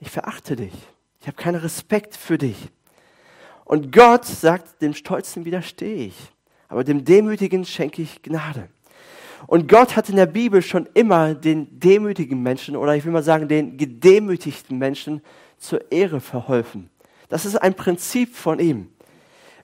ich 0.00 0.10
verachte 0.10 0.56
dich, 0.56 0.74
ich 1.20 1.28
habe 1.28 1.36
keinen 1.36 1.60
Respekt 1.60 2.16
für 2.16 2.38
dich. 2.38 2.70
Und 3.64 3.92
Gott 3.92 4.24
sagt, 4.24 4.82
dem 4.82 4.94
Stolzen 4.94 5.44
widerstehe 5.44 6.06
ich, 6.06 6.32
aber 6.70 6.84
dem 6.84 7.04
Demütigen 7.04 7.66
schenke 7.66 8.00
ich 8.00 8.22
Gnade. 8.22 8.68
Und 9.46 9.68
Gott 9.68 9.96
hat 9.96 10.08
in 10.08 10.16
der 10.16 10.26
Bibel 10.26 10.62
schon 10.62 10.88
immer 10.94 11.34
den 11.34 11.80
demütigen 11.80 12.42
Menschen 12.42 12.76
oder 12.76 12.94
ich 12.94 13.04
will 13.04 13.12
mal 13.12 13.22
sagen, 13.22 13.48
den 13.48 13.76
gedemütigten 13.76 14.78
Menschen 14.78 15.22
zur 15.58 15.90
Ehre 15.90 16.20
verholfen. 16.20 16.88
Das 17.28 17.44
ist 17.44 17.56
ein 17.56 17.74
Prinzip 17.74 18.34
von 18.34 18.58
ihm. 18.60 18.88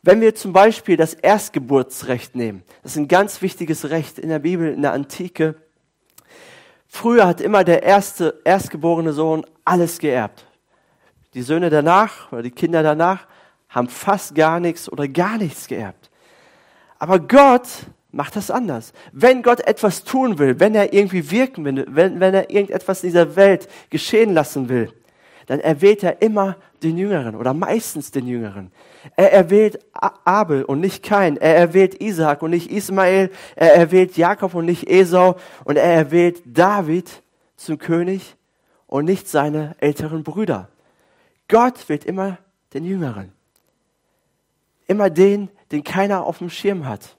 Wenn 0.03 0.21
wir 0.21 0.35
zum 0.35 0.53
Beispiel 0.53 0.97
das 0.97 1.15
Erstgeburtsrecht 1.15 2.35
nehmen, 2.37 2.63
das 2.83 2.93
ist 2.93 2.99
ein 2.99 3.09
ganz 3.09 3.43
wichtiges 3.43 3.91
Recht 3.91 4.19
in 4.19 4.29
der 4.29 4.39
Bibel, 4.39 4.73
in 4.73 4.83
der 4.83 4.93
Antike. 4.93 5.57
Früher 6.87 7.27
hat 7.27 7.41
immer 7.41 7.65
der 7.65 7.83
erste, 7.83 8.41
erstgeborene 8.45 9.13
Sohn 9.13 9.45
alles 9.65 9.99
geerbt. 9.99 10.47
Die 11.35 11.43
Söhne 11.43 11.71
danach 11.71 12.33
oder 12.33 12.43
die 12.43 12.51
Kinder 12.51 12.83
danach 12.83 13.27
haben 13.69 13.89
fast 13.89 14.35
gar 14.35 14.59
nichts 14.59 14.91
oder 14.91 15.07
gar 15.07 15.39
nichts 15.39 15.67
geerbt. 15.69 16.06
Aber 16.99 17.19
Gott 17.19 17.69
macht 18.11 18.37
das 18.37 18.51
anders. 18.51 18.93
Wenn 19.13 19.43
Gott 19.43 19.61
etwas 19.61 20.05
tun 20.05 20.39
will, 20.39 20.59
wenn 20.59 20.75
er 20.75 20.93
irgendwie 20.93 21.31
wirken 21.31 21.65
will, 21.65 21.87
wenn, 21.89 22.21
wenn 22.21 22.35
er 22.35 22.51
irgendetwas 22.51 23.03
in 23.03 23.11
dieser 23.11 23.37
Welt 23.37 23.69
geschehen 23.91 24.33
lassen 24.33 24.69
will, 24.69 24.93
dann 25.47 25.61
erwählt 25.61 26.03
er 26.03 26.23
immer 26.23 26.57
den 26.83 26.99
Jüngeren 26.99 27.37
oder 27.37 27.55
meistens 27.55 28.11
den 28.11 28.27
Jüngeren. 28.27 28.73
Er 29.15 29.33
erwählt 29.33 29.79
Abel 29.93 30.65
und 30.65 30.81
nicht 30.81 31.05
Kain. 31.05 31.37
Er 31.37 31.57
erwählt 31.57 32.01
Isaac 32.03 32.43
und 32.43 32.51
nicht 32.51 32.71
Ismael. 32.71 33.31
Er 33.55 33.75
erwählt 33.75 34.17
Jakob 34.17 34.55
und 34.55 34.67
nicht 34.67 34.91
Esau. 34.91 35.37
Und 35.65 35.77
er 35.77 35.93
erwählt 35.93 36.43
David 36.45 37.23
zum 37.57 37.79
König 37.79 38.35
und 38.89 39.05
nicht 39.05 39.29
seine 39.29 39.77
älteren 39.79 40.25
Brüder. 40.25 40.69
Gott 41.49 41.89
wählt 41.89 42.05
immer 42.05 42.39
den 42.75 42.85
Jüngeren. 42.85 43.36
Immer 44.87 45.11
den, 45.11 45.51
den 45.73 45.85
keiner 45.85 46.25
auf 46.25 46.39
dem 46.39 46.51
Schirm 46.51 46.87
hat. 46.87 47.17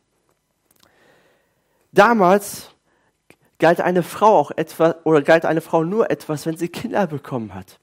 Damals 1.92 2.70
galt 3.60 3.82
eine 3.82 4.04
Frau 4.04 4.38
auch 4.38 4.52
etwas, 4.52 4.96
oder 5.04 5.22
galt 5.22 5.46
eine 5.46 5.62
Frau 5.62 5.84
nur 5.84 6.12
etwas, 6.12 6.46
wenn 6.46 6.58
sie 6.58 6.70
Kinder 6.70 7.08
bekommen 7.08 7.54
hat. 7.54 7.80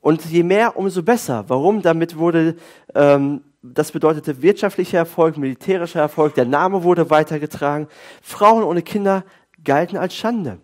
Und 0.00 0.24
je 0.24 0.42
mehr, 0.42 0.76
umso 0.76 1.02
besser. 1.02 1.44
Warum? 1.48 1.82
Damit 1.82 2.16
wurde, 2.16 2.56
ähm, 2.94 3.44
das 3.62 3.92
bedeutete 3.92 4.40
wirtschaftlicher 4.40 4.98
Erfolg, 4.98 5.36
militärischer 5.36 6.00
Erfolg, 6.00 6.34
der 6.34 6.46
Name 6.46 6.82
wurde 6.82 7.10
weitergetragen. 7.10 7.86
Frauen 8.22 8.64
ohne 8.64 8.82
Kinder 8.82 9.24
galten 9.62 9.98
als 9.98 10.14
Schande. 10.14 10.58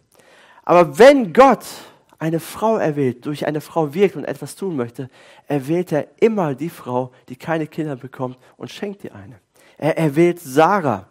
Aber 0.65 0.99
wenn 0.99 1.33
Gott 1.33 1.65
eine 2.19 2.41
Frau 2.41 2.77
erwählt, 2.77 3.27
durch 3.27 3.47
eine 3.47 3.61
Frau 3.61 3.95
wirkt 3.95 4.17
und 4.17 4.25
etwas 4.25 4.57
tun 4.57 4.77
möchte, 4.77 5.11
erwählt 5.47 5.93
er 5.93 6.09
immer 6.21 6.55
die 6.55 6.71
Frau, 6.71 7.13
die 7.29 7.37
keine 7.37 7.67
Kinder 7.67 7.97
bekommt 7.97 8.39
und 8.57 8.71
schenkt 8.71 9.05
ihr 9.05 9.15
eine. 9.15 9.41
Er 9.79 9.99
erwählt 9.99 10.41
Sarah, 10.41 11.09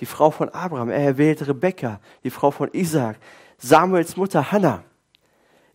die 0.00 0.06
Frau 0.06 0.30
von 0.30 0.48
Abraham. 0.50 0.90
Er 0.90 1.00
erwählt 1.00 1.46
Rebekka, 1.46 2.00
die 2.24 2.30
Frau 2.30 2.50
von 2.50 2.68
Isaac. 2.72 3.18
Samuels 3.58 4.16
Mutter 4.16 4.52
Hannah. 4.52 4.84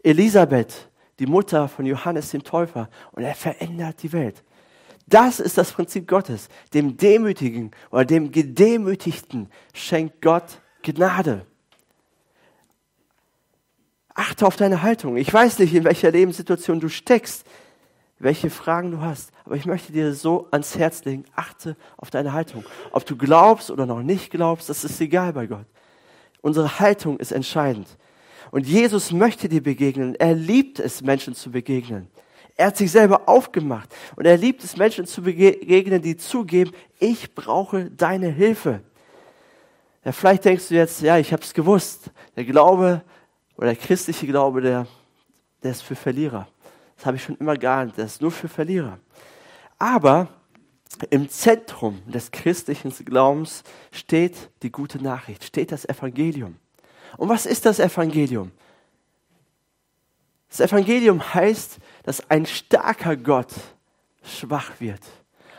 Elisabeth, 0.03 0.89
die 1.19 1.25
Mutter 1.25 1.67
von 1.67 1.85
Johannes 1.85 2.29
dem 2.31 2.43
Täufer. 2.43 2.89
Und 3.11 3.23
er 3.23 3.35
verändert 3.35 4.03
die 4.03 4.13
Welt. 4.13 4.43
Das 5.07 5.39
ist 5.39 5.57
das 5.57 5.71
Prinzip 5.71 6.07
Gottes. 6.07 6.47
Dem 6.73 6.95
Demütigen 6.95 7.71
oder 7.89 8.05
dem 8.05 8.31
Gedemütigten 8.31 9.49
schenkt 9.73 10.21
Gott 10.21 10.61
Gnade. 10.83 11.45
Achte 14.13 14.45
auf 14.45 14.55
deine 14.55 14.81
Haltung. 14.81 15.17
Ich 15.17 15.33
weiß 15.33 15.59
nicht, 15.59 15.73
in 15.73 15.83
welcher 15.83 16.11
Lebenssituation 16.11 16.79
du 16.79 16.89
steckst, 16.89 17.45
welche 18.19 18.49
Fragen 18.49 18.91
du 18.91 19.01
hast, 19.01 19.31
aber 19.45 19.55
ich 19.55 19.65
möchte 19.65 19.91
dir 19.91 20.13
so 20.13 20.47
ans 20.51 20.77
Herz 20.77 21.03
legen, 21.05 21.25
achte 21.35 21.75
auf 21.97 22.09
deine 22.11 22.33
Haltung. 22.33 22.63
Ob 22.91 23.05
du 23.05 23.15
glaubst 23.15 23.71
oder 23.71 23.85
noch 23.85 24.01
nicht 24.01 24.31
glaubst, 24.31 24.69
das 24.69 24.83
ist 24.83 25.01
egal 25.01 25.33
bei 25.33 25.47
Gott. 25.47 25.65
Unsere 26.41 26.79
Haltung 26.79 27.17
ist 27.19 27.31
entscheidend. 27.31 27.87
Und 28.51 28.67
Jesus 28.67 29.11
möchte 29.11 29.47
dir 29.47 29.63
begegnen. 29.63 30.15
Er 30.15 30.33
liebt 30.33 30.79
es, 30.79 31.01
Menschen 31.01 31.33
zu 31.33 31.51
begegnen. 31.51 32.07
Er 32.57 32.67
hat 32.67 32.77
sich 32.77 32.91
selber 32.91 33.27
aufgemacht 33.27 33.95
und 34.15 34.25
er 34.25 34.37
liebt 34.37 34.63
es, 34.63 34.77
Menschen 34.77 35.07
zu 35.07 35.23
begegnen, 35.23 36.01
die 36.01 36.17
zugeben, 36.17 36.71
ich 36.99 37.33
brauche 37.33 37.89
deine 37.89 38.29
Hilfe. 38.29 38.81
Ja, 40.03 40.11
vielleicht 40.11 40.45
denkst 40.45 40.67
du 40.67 40.75
jetzt, 40.75 41.01
ja, 41.01 41.17
ich 41.17 41.31
habe 41.31 41.43
es 41.43 41.53
gewusst. 41.53 42.11
Der 42.35 42.43
Glaube 42.43 43.03
oder 43.57 43.67
der 43.67 43.75
christliche 43.75 44.27
Glaube, 44.27 44.61
der, 44.61 44.87
der 45.63 45.71
ist 45.71 45.83
für 45.83 45.95
Verlierer. 45.95 46.47
Das 46.95 47.05
habe 47.05 47.17
ich 47.17 47.23
schon 47.23 47.37
immer 47.37 47.55
geahnt, 47.55 47.97
der 47.97 48.05
ist 48.05 48.21
nur 48.21 48.31
für 48.31 48.47
Verlierer. 48.47 48.99
Aber 49.77 50.27
im 51.09 51.29
Zentrum 51.29 52.01
des 52.05 52.31
christlichen 52.31 52.91
Glaubens 53.05 53.63
steht 53.91 54.35
die 54.61 54.71
gute 54.71 55.01
Nachricht, 55.01 55.43
steht 55.43 55.71
das 55.71 55.85
Evangelium. 55.85 56.57
Und 57.17 57.29
was 57.29 57.45
ist 57.45 57.65
das 57.65 57.79
Evangelium? 57.79 58.51
Das 60.49 60.59
Evangelium 60.59 61.33
heißt, 61.33 61.77
dass 62.03 62.29
ein 62.29 62.45
starker 62.45 63.15
Gott 63.15 63.53
schwach 64.21 64.79
wird. 64.79 65.01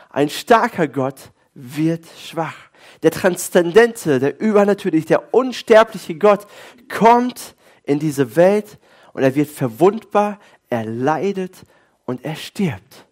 Ein 0.09 0.29
starker 0.29 0.87
Gott 0.87 1.31
wird 1.53 2.05
schwach. 2.17 2.55
Der 3.01 3.11
transzendente, 3.11 4.19
der 4.19 4.39
übernatürliche, 4.39 5.07
der 5.07 5.33
unsterbliche 5.33 6.15
Gott 6.15 6.45
kommt 6.89 7.55
in 7.83 7.99
diese 7.99 8.35
Welt 8.35 8.77
und 9.13 9.23
er 9.23 9.35
wird 9.35 9.49
verwundbar, 9.49 10.39
er 10.69 10.85
leidet 10.85 11.63
und 12.05 12.25
er 12.25 12.35
stirbt. 12.35 13.05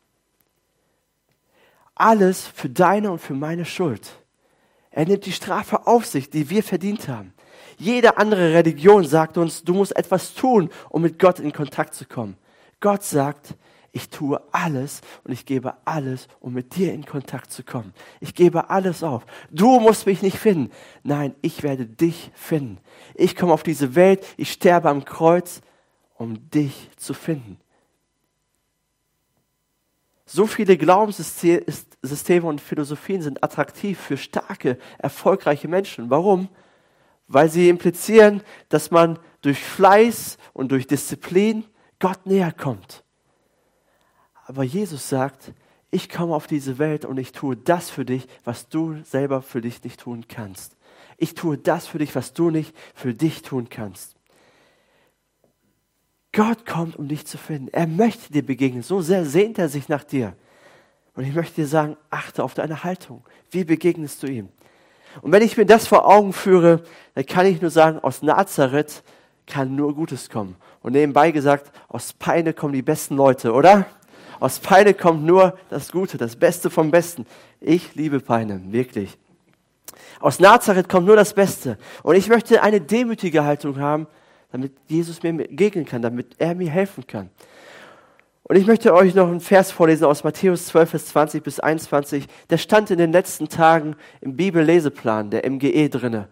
Alles 1.96 2.48
für 2.48 2.70
deine 2.70 3.12
und 3.12 3.20
für 3.20 3.34
meine 3.34 3.66
Schuld. 3.66 4.10
Er 4.90 5.06
nimmt 5.06 5.26
die 5.26 5.32
Strafe 5.32 5.88
auf 5.88 6.06
sich, 6.06 6.30
die 6.30 6.50
wir 6.50 6.64
verdient 6.64 7.08
haben. 7.08 7.34
Jede 7.78 8.18
andere 8.18 8.54
Religion 8.54 9.06
sagt 9.06 9.38
uns, 9.38 9.64
du 9.64 9.74
musst 9.74 9.96
etwas 9.96 10.34
tun, 10.34 10.70
um 10.90 11.02
mit 11.02 11.18
Gott 11.18 11.40
in 11.40 11.54
Kontakt 11.54 11.94
zu 11.94 12.06
kommen. 12.06 12.38
Gott 12.80 13.04
sagt, 13.04 13.56
ich 13.94 14.10
tue 14.10 14.42
alles 14.54 15.02
und 15.24 15.34
ich 15.34 15.46
gebe 15.46 15.76
alles, 15.84 16.28
um 16.40 16.54
mit 16.54 16.76
dir 16.76 16.94
in 16.94 17.06
Kontakt 17.06 17.52
zu 17.52 17.64
kommen. 17.64 17.94
Ich 18.22 18.34
gebe 18.34 18.70
alles 18.70 19.04
auf. 19.04 19.26
Du 19.52 19.80
musst 19.80 20.06
mich 20.06 20.22
nicht 20.22 20.38
finden. 20.38 20.72
Nein, 21.04 21.36
ich 21.42 21.62
werde 21.62 21.86
dich 21.86 22.32
finden. 22.34 22.78
Ich 23.16 23.36
komme 23.36 23.52
auf 23.52 23.64
diese 23.64 23.96
Welt, 23.96 24.26
ich 24.38 24.52
sterbe 24.52 24.90
am 24.90 25.04
Kreuz, 25.04 25.62
um 26.16 26.50
dich 26.50 26.90
zu 26.96 27.14
finden. 27.14 27.60
So 30.26 30.48
viele 30.48 30.78
Glaubenssysteme 30.78 32.48
und 32.48 32.62
Philosophien 32.62 33.22
sind 33.22 33.44
attraktiv 33.44 34.00
für 34.00 34.16
starke, 34.16 34.78
erfolgreiche 35.00 35.68
Menschen. 35.68 36.10
Warum? 36.10 36.48
Weil 37.28 37.50
sie 37.50 37.68
implizieren, 37.68 38.42
dass 38.70 38.92
man 38.92 39.20
durch 39.42 39.60
Fleiß 39.60 40.38
und 40.54 40.72
durch 40.72 40.88
Disziplin 40.88 41.66
Gott 42.00 42.26
näher 42.26 42.54
kommt. 42.54 43.01
Aber 44.52 44.64
Jesus 44.64 45.08
sagt, 45.08 45.54
ich 45.92 46.10
komme 46.10 46.36
auf 46.36 46.46
diese 46.46 46.78
Welt 46.78 47.06
und 47.06 47.18
ich 47.18 47.32
tue 47.32 47.56
das 47.56 47.90
für 47.90 48.04
dich, 48.04 48.28
was 48.44 48.68
du 48.68 48.98
selber 49.06 49.42
für 49.42 49.62
dich 49.62 49.82
nicht 49.82 50.02
tun 50.02 50.26
kannst. 50.28 50.76
Ich 51.16 51.36
tue 51.36 51.58
das 51.58 51.88
für 51.88 52.00
dich, 52.00 52.14
was 52.16 52.34
du 52.34 52.50
nicht 52.50 52.76
für 52.94 53.14
dich 53.14 53.44
tun 53.44 53.70
kannst. 53.70 54.18
Gott 56.34 56.66
kommt, 56.66 56.98
um 56.98 57.08
dich 57.08 57.26
zu 57.26 57.38
finden. 57.38 57.70
Er 57.72 57.88
möchte 57.88 58.34
dir 58.34 58.46
begegnen. 58.46 58.84
So 58.84 59.00
sehr 59.00 59.24
sehnt 59.24 59.58
er 59.58 59.70
sich 59.70 59.88
nach 59.88 60.04
dir. 60.04 60.36
Und 61.16 61.24
ich 61.24 61.34
möchte 61.34 61.62
dir 61.62 61.68
sagen, 61.68 61.96
achte 62.10 62.44
auf 62.44 62.54
deine 62.54 62.84
Haltung. 62.84 63.24
Wie 63.52 63.64
begegnest 63.64 64.22
du 64.22 64.28
ihm? 64.28 64.50
Und 65.22 65.32
wenn 65.32 65.44
ich 65.44 65.56
mir 65.56 65.66
das 65.66 65.88
vor 65.88 66.06
Augen 66.06 66.34
führe, 66.34 66.84
dann 67.16 67.26
kann 67.26 67.46
ich 67.46 67.62
nur 67.62 67.72
sagen, 67.72 68.00
aus 68.00 68.22
Nazareth 68.22 69.02
kann 69.48 69.78
nur 69.78 69.96
Gutes 69.96 70.30
kommen. 70.30 70.58
Und 70.82 70.92
nebenbei 70.92 71.32
gesagt, 71.32 71.72
aus 71.88 72.12
Peine 72.12 72.54
kommen 72.54 72.74
die 72.74 72.82
besten 72.82 73.16
Leute, 73.16 73.54
oder? 73.54 73.86
Aus 74.42 74.58
Peine 74.58 74.96
kommt 74.96 75.24
nur 75.24 75.56
das 75.70 75.92
Gute, 75.92 76.18
das 76.18 76.36
Beste 76.36 76.72
vom 76.72 76.90
Besten. 76.90 77.28
Ich 77.60 77.94
liebe 77.94 78.20
Peine, 78.20 78.60
wirklich. 78.70 79.16
Aus 80.20 80.40
Nazareth 80.40 80.90
kommt 80.90 81.06
nur 81.06 81.16
das 81.16 81.36
Beste. 81.36 81.78
Und 82.02 82.16
ich 82.16 82.28
möchte 82.28 82.64
eine 82.64 82.82
demütige 82.82 83.44
Haltung 83.44 83.80
haben, 83.80 84.08
damit 84.52 84.74
Jesus 84.88 85.22
mir 85.22 85.32
begegnen 85.32 85.86
kann, 85.86 86.02
damit 86.02 86.34
er 86.40 86.56
mir 86.56 86.72
helfen 86.72 87.06
kann. 87.06 87.30
Und 88.42 88.56
ich 88.56 88.66
möchte 88.66 88.96
euch 88.96 89.14
noch 89.14 89.28
einen 89.28 89.42
Vers 89.42 89.72
vorlesen 89.72 90.06
aus 90.06 90.24
Matthäus 90.24 90.66
12, 90.66 90.90
Vers 90.90 91.06
20 91.06 91.44
bis 91.44 91.60
21. 91.60 92.26
Der 92.50 92.58
stand 92.58 92.90
in 92.90 92.98
den 92.98 93.12
letzten 93.12 93.48
Tagen 93.48 93.96
im 94.22 94.36
Bibelleseplan 94.36 95.30
der 95.30 95.48
MGE 95.48 95.88
drinne. 95.88 96.30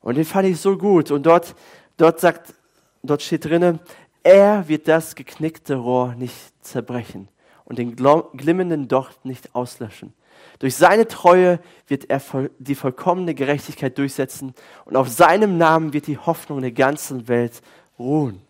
Und 0.00 0.16
den 0.16 0.24
fand 0.24 0.46
ich 0.46 0.60
so 0.60 0.78
gut. 0.78 1.10
Und 1.10 1.26
dort, 1.26 1.56
dort 1.96 2.20
sagt, 2.20 2.54
dort 3.02 3.20
steht 3.20 3.46
drinne, 3.46 3.80
er 4.22 4.68
wird 4.68 4.86
das 4.86 5.16
geknickte 5.16 5.74
Rohr 5.74 6.14
nicht 6.14 6.36
zerbrechen 6.64 7.28
und 7.68 7.78
den 7.78 7.96
glimmenden 7.96 8.88
Docht 8.88 9.26
nicht 9.26 9.54
auslöschen. 9.54 10.14
Durch 10.58 10.74
seine 10.74 11.06
Treue 11.06 11.60
wird 11.86 12.08
er 12.08 12.22
die 12.58 12.74
vollkommene 12.74 13.34
Gerechtigkeit 13.34 13.98
durchsetzen 13.98 14.54
und 14.86 14.96
auf 14.96 15.08
seinem 15.08 15.58
Namen 15.58 15.92
wird 15.92 16.06
die 16.06 16.16
Hoffnung 16.16 16.62
der 16.62 16.72
ganzen 16.72 17.28
Welt 17.28 17.60
ruhen. 17.98 18.40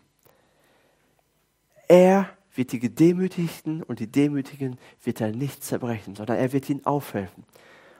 Er 1.89 2.29
wird 2.55 2.71
die 2.71 2.79
Gedemütigten 2.79 3.83
und 3.83 3.99
die 3.99 4.07
Demütigen 4.07 4.77
wird 5.03 5.19
er 5.19 5.33
nicht 5.33 5.65
zerbrechen, 5.65 6.15
sondern 6.15 6.37
er 6.37 6.53
wird 6.53 6.69
ihnen 6.69 6.85
aufhelfen. 6.85 7.43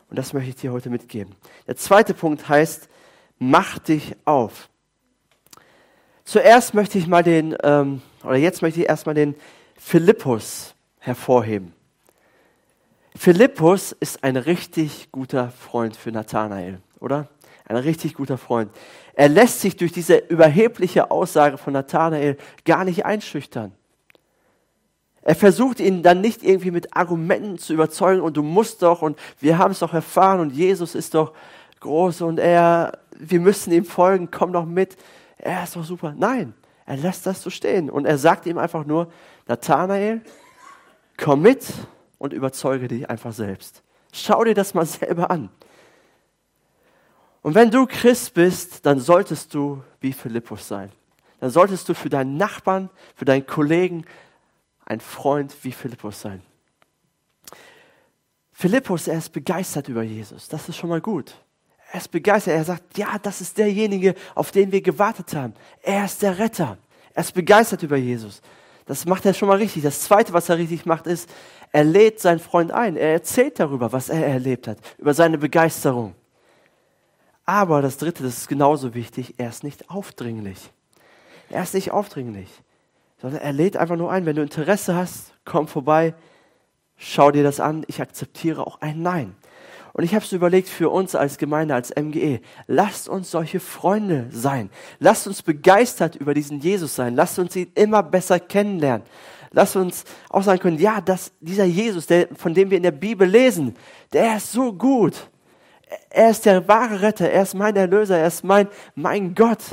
Und 0.10 0.18
das 0.18 0.32
möchte 0.32 0.50
ich 0.50 0.56
dir 0.56 0.72
heute 0.72 0.90
mitgeben. 0.90 1.36
Der 1.68 1.76
zweite 1.76 2.14
Punkt 2.14 2.48
heißt, 2.48 2.88
mach 3.40 3.78
dich 3.78 4.16
auf. 4.24 4.70
Zuerst 6.24 6.74
möchte 6.74 6.98
ich 6.98 7.08
mal 7.08 7.24
den, 7.24 7.58
ähm, 7.62 8.02
oder 8.24 8.38
jetzt 8.38 8.62
möchte 8.62 8.80
ich 8.80 8.88
erstmal 8.88 9.16
den 9.16 9.36
Philippus 9.76 10.76
hervorheben. 11.00 11.74
Philippus 13.16 13.92
ist 13.92 14.24
ein 14.24 14.38
richtig 14.38 15.12
guter 15.12 15.50
Freund 15.50 15.96
für 15.96 16.12
Nathanael, 16.12 16.80
oder? 17.00 17.28
Ein 17.66 17.78
richtig 17.78 18.14
guter 18.14 18.38
Freund. 18.38 18.72
Er 19.14 19.30
lässt 19.30 19.62
sich 19.62 19.76
durch 19.76 19.92
diese 19.92 20.18
überhebliche 20.18 21.12
Aussage 21.12 21.58
von 21.58 21.74
Nathanael 21.74 22.38
gar 22.66 22.86
nicht 22.86 23.06
einschüchtern. 23.06 23.74
Er 25.22 25.36
versucht 25.36 25.80
ihn 25.80 26.02
dann 26.02 26.22
nicht 26.22 26.44
irgendwie 26.44 26.72
mit 26.72 26.96
Argumenten 26.96 27.58
zu 27.58 27.74
überzeugen 27.74 28.22
und 28.22 28.38
du 28.38 28.44
musst 28.44 28.82
doch 28.82 29.02
und 29.02 29.20
wir 29.40 29.58
haben 29.58 29.72
es 29.72 29.80
doch 29.80 29.94
erfahren 29.94 30.40
und 30.40 30.52
Jesus 30.52 30.96
ist 30.96 31.14
doch 31.14 31.34
groß 31.82 32.22
und 32.22 32.40
er, 32.40 33.00
wir 33.18 33.40
müssen 33.40 33.72
ihm 33.74 33.86
folgen, 33.86 34.30
komm 34.32 34.54
doch 34.54 34.66
mit, 34.66 34.98
er 35.38 35.64
ist 35.64 35.76
doch 35.76 35.84
super. 35.84 36.16
Nein, 36.18 36.54
er 36.86 36.98
lässt 36.98 37.26
das 37.26 37.42
so 37.42 37.50
stehen 37.50 37.90
und 37.90 38.06
er 38.06 38.18
sagt 38.18 38.46
ihm 38.46 38.58
einfach 38.58 38.86
nur, 38.86 39.12
Nathanael, 39.48 40.22
komm 41.20 41.42
mit 41.42 41.66
und 42.18 42.34
überzeuge 42.34 42.88
dich 42.88 43.10
einfach 43.10 43.34
selbst. 43.34 43.84
Schau 44.12 44.44
dir 44.44 44.56
das 44.56 44.74
mal 44.74 44.86
selber 44.88 45.30
an. 45.30 45.50
Und 47.42 47.56
wenn 47.56 47.72
du 47.72 47.86
Christ 47.86 48.34
bist, 48.34 48.86
dann 48.86 49.00
solltest 49.00 49.54
du 49.54 49.84
wie 50.02 50.14
Philippus 50.14 50.68
sein. 50.68 50.92
Dann 51.40 51.50
solltest 51.50 51.88
du 51.88 51.94
für 51.94 52.10
deinen 52.10 52.36
Nachbarn, 52.36 52.90
für 53.16 53.26
deinen 53.26 53.46
Kollegen 53.46 54.06
ein 54.86 55.00
Freund 55.00 55.56
wie 55.64 55.72
Philippus 55.72 56.20
sein. 56.20 56.42
Philippus, 58.52 59.08
er 59.08 59.20
ist 59.20 59.30
begeistert 59.30 59.88
über 59.88 60.04
Jesus. 60.04 60.50
Das 60.50 60.68
ist 60.68 60.76
schon 60.76 60.90
mal 60.90 61.00
gut. 61.00 61.34
Er 61.94 62.02
ist 62.02 62.12
begeistert. 62.12 62.56
Er 62.56 62.66
sagt, 62.66 62.98
ja, 62.98 63.18
das 63.18 63.40
ist 63.40 63.58
derjenige, 63.58 64.16
auf 64.36 64.52
den 64.52 64.74
wir 64.74 64.82
gewartet 64.82 65.34
haben. 65.34 65.54
Er 65.82 66.04
ist 66.04 66.22
der 66.22 66.38
Retter. 66.38 66.78
Er 67.14 67.22
ist 67.22 67.34
begeistert 67.34 67.84
über 67.84 67.96
Jesus. 67.96 68.42
Das 68.90 69.06
macht 69.06 69.24
er 69.28 69.36
schon 69.36 69.48
mal 69.48 69.60
richtig. 69.60 69.84
Das 69.84 70.02
Zweite, 70.02 70.34
was 70.34 70.50
er 70.50 70.58
richtig 70.58 70.88
macht, 70.88 71.06
ist, 71.06 71.30
er 71.72 71.84
lädt 71.84 72.20
seinen 72.20 72.40
Freund 72.40 72.72
ein. 72.72 72.98
Er 72.98 73.14
erzählt 73.14 73.60
darüber, 73.60 73.94
was 73.94 74.10
er 74.10 74.26
erlebt 74.26 74.68
hat, 74.68 74.80
über 74.98 75.14
seine 75.14 75.38
Begeisterung. 75.38 76.16
Aber 77.46 77.84
das 77.84 77.98
Dritte, 77.98 78.24
das 78.24 78.40
ist 78.40 78.48
genauso 78.48 78.96
wichtig, 78.96 79.36
er 79.38 79.50
ist 79.50 79.64
nicht 79.64 79.92
aufdringlich. 79.92 80.72
Er 81.52 81.62
ist 81.62 81.76
nicht 81.76 81.92
aufdringlich, 81.92 82.50
sondern 83.22 83.42
er 83.42 83.54
lädt 83.54 83.78
einfach 83.78 83.96
nur 83.96 84.12
ein. 84.12 84.26
Wenn 84.26 84.38
du 84.38 84.42
Interesse 84.42 84.96
hast, 84.96 85.36
komm 85.46 85.68
vorbei, 85.68 86.16
schau 86.98 87.30
dir 87.30 87.44
das 87.44 87.60
an. 87.60 87.84
Ich 87.86 88.02
akzeptiere 88.02 88.66
auch 88.66 88.82
ein 88.82 89.04
Nein. 89.04 89.36
Und 90.00 90.06
ich 90.06 90.16
habe 90.16 90.24
es 90.24 90.32
überlegt 90.32 90.70
für 90.70 90.90
uns 90.90 91.14
als 91.14 91.38
Gemeinde, 91.38 91.76
als 91.76 91.94
MGE, 91.94 92.40
lasst 92.68 93.10
uns 93.10 93.32
solche 93.32 93.60
Freunde 93.60 94.28
sein. 94.32 94.70
Lasst 95.00 95.28
uns 95.28 95.42
begeistert 95.42 96.16
über 96.16 96.34
diesen 96.34 96.62
Jesus 96.62 96.96
sein. 96.96 97.18
Lasst 97.18 97.38
uns 97.38 97.54
ihn 97.58 97.70
immer 97.76 98.02
besser 98.02 98.40
kennenlernen. 98.40 99.06
Lasst 99.52 99.76
uns 99.76 100.06
auch 100.30 100.42
sagen 100.42 100.62
können, 100.62 100.78
ja, 100.78 101.02
das, 101.02 101.34
dieser 101.42 101.66
Jesus, 101.66 102.08
der, 102.08 102.30
von 102.34 102.54
dem 102.54 102.70
wir 102.70 102.78
in 102.78 102.84
der 102.84 102.92
Bibel 102.92 103.28
lesen, 103.28 103.76
der 104.14 104.38
ist 104.38 104.54
so 104.54 104.72
gut. 104.72 105.30
Er 106.10 106.30
ist 106.30 106.46
der 106.46 106.66
wahre 106.66 107.02
Retter, 107.02 107.30
er 107.30 107.44
ist 107.44 107.56
mein 107.56 107.76
Erlöser, 107.76 108.20
er 108.20 108.28
ist 108.28 108.46
mein, 108.46 108.70
mein 108.96 109.36
Gott. 109.36 109.64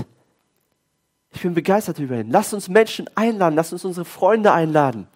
Ich 1.31 1.43
bin 1.43 1.55
begeistert 1.55 2.01
über 2.01 2.17
ihn. 2.17 2.33
Lasst 2.33 2.53
uns 2.53 2.69
Menschen 2.69 3.09
einladen, 3.15 3.55
lasst 3.55 3.73
uns 3.73 3.85
unsere 3.85 4.05
Freunde 4.05 4.51
einladen. 4.51 5.07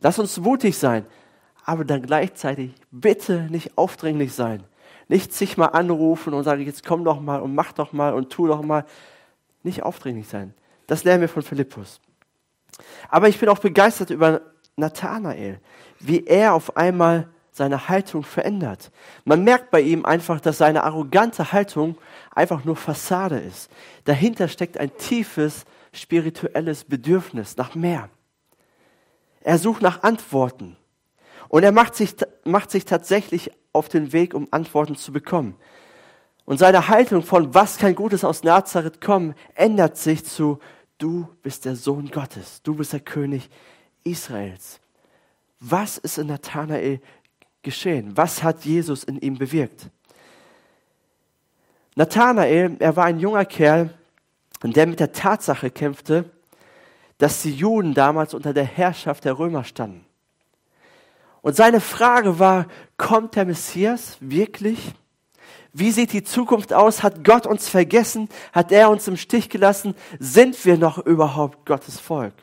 Lasst 0.00 0.20
uns 0.20 0.38
mutig 0.38 0.78
sein, 0.78 1.04
aber 1.64 1.84
dann 1.84 2.02
gleichzeitig 2.02 2.72
bitte 2.90 3.48
nicht 3.50 3.76
aufdringlich 3.76 4.32
sein. 4.32 4.64
Nicht 5.08 5.32
sich 5.32 5.56
mal 5.56 5.66
anrufen 5.66 6.34
und 6.34 6.44
sagen, 6.44 6.62
jetzt 6.62 6.84
komm 6.84 7.04
doch 7.04 7.20
mal 7.20 7.40
und 7.40 7.54
mach 7.54 7.72
doch 7.72 7.92
mal 7.92 8.14
und 8.14 8.30
tu 8.30 8.46
doch 8.46 8.62
mal. 8.62 8.84
Nicht 9.62 9.82
aufdringlich 9.82 10.28
sein. 10.28 10.54
Das 10.86 11.04
lernen 11.04 11.22
wir 11.22 11.28
von 11.28 11.42
Philippus. 11.42 12.00
Aber 13.08 13.28
ich 13.28 13.38
bin 13.38 13.48
auch 13.48 13.58
begeistert 13.58 14.10
über 14.10 14.40
Nathanael, 14.76 15.60
wie 15.98 16.24
er 16.24 16.54
auf 16.54 16.76
einmal 16.76 17.28
seine 17.52 17.88
Haltung 17.88 18.22
verändert. 18.22 18.90
Man 19.24 19.44
merkt 19.44 19.70
bei 19.70 19.80
ihm 19.80 20.04
einfach, 20.04 20.40
dass 20.40 20.58
seine 20.58 20.84
arrogante 20.84 21.52
Haltung 21.52 21.98
einfach 22.34 22.64
nur 22.64 22.76
Fassade 22.76 23.38
ist. 23.38 23.70
Dahinter 24.04 24.48
steckt 24.48 24.78
ein 24.78 24.96
tiefes 24.96 25.64
spirituelles 25.92 26.84
Bedürfnis 26.84 27.56
nach 27.56 27.74
mehr. 27.74 28.08
Er 29.42 29.58
sucht 29.58 29.82
nach 29.82 30.02
Antworten 30.02 30.76
und 31.50 31.64
er 31.64 31.72
macht 31.72 31.96
sich, 31.96 32.14
macht 32.44 32.70
sich 32.70 32.84
tatsächlich 32.84 33.50
auf 33.72 33.88
den 33.88 34.12
Weg, 34.12 34.34
um 34.34 34.48
Antworten 34.52 34.94
zu 34.94 35.12
bekommen. 35.12 35.56
Und 36.44 36.58
seine 36.58 36.88
Haltung 36.88 37.22
von 37.22 37.52
was 37.54 37.76
kann 37.76 37.94
Gutes 37.94 38.24
aus 38.24 38.44
Nazareth 38.44 39.00
kommen, 39.00 39.34
ändert 39.54 39.96
sich 39.96 40.24
zu 40.24 40.60
du 40.98 41.28
bist 41.42 41.64
der 41.64 41.74
Sohn 41.74 42.10
Gottes, 42.10 42.62
du 42.62 42.74
bist 42.76 42.92
der 42.92 43.00
König 43.00 43.50
Israels. 44.04 44.80
Was 45.58 45.98
ist 45.98 46.18
in 46.18 46.28
Nathanael 46.28 47.00
geschehen? 47.62 48.16
Was 48.16 48.42
hat 48.42 48.64
Jesus 48.64 49.02
in 49.02 49.18
ihm 49.18 49.36
bewirkt? 49.36 49.90
Nathanael, 51.96 52.76
er 52.78 52.96
war 52.96 53.06
ein 53.06 53.18
junger 53.18 53.44
Kerl, 53.44 53.92
der 54.62 54.86
mit 54.86 55.00
der 55.00 55.12
Tatsache 55.12 55.70
kämpfte, 55.70 56.30
dass 57.18 57.42
die 57.42 57.54
Juden 57.54 57.92
damals 57.92 58.34
unter 58.34 58.54
der 58.54 58.64
Herrschaft 58.64 59.24
der 59.24 59.38
Römer 59.38 59.64
standen. 59.64 60.06
Und 61.42 61.56
seine 61.56 61.80
Frage 61.80 62.38
war, 62.38 62.66
kommt 62.96 63.36
der 63.36 63.44
Messias 63.44 64.16
wirklich? 64.20 64.92
Wie 65.72 65.90
sieht 65.90 66.12
die 66.12 66.24
Zukunft 66.24 66.72
aus? 66.72 67.02
Hat 67.02 67.24
Gott 67.24 67.46
uns 67.46 67.68
vergessen? 67.68 68.28
Hat 68.52 68.72
er 68.72 68.90
uns 68.90 69.06
im 69.08 69.16
Stich 69.16 69.48
gelassen? 69.48 69.94
Sind 70.18 70.64
wir 70.64 70.76
noch 70.76 70.98
überhaupt 70.98 71.64
Gottes 71.64 72.00
Volk? 72.00 72.34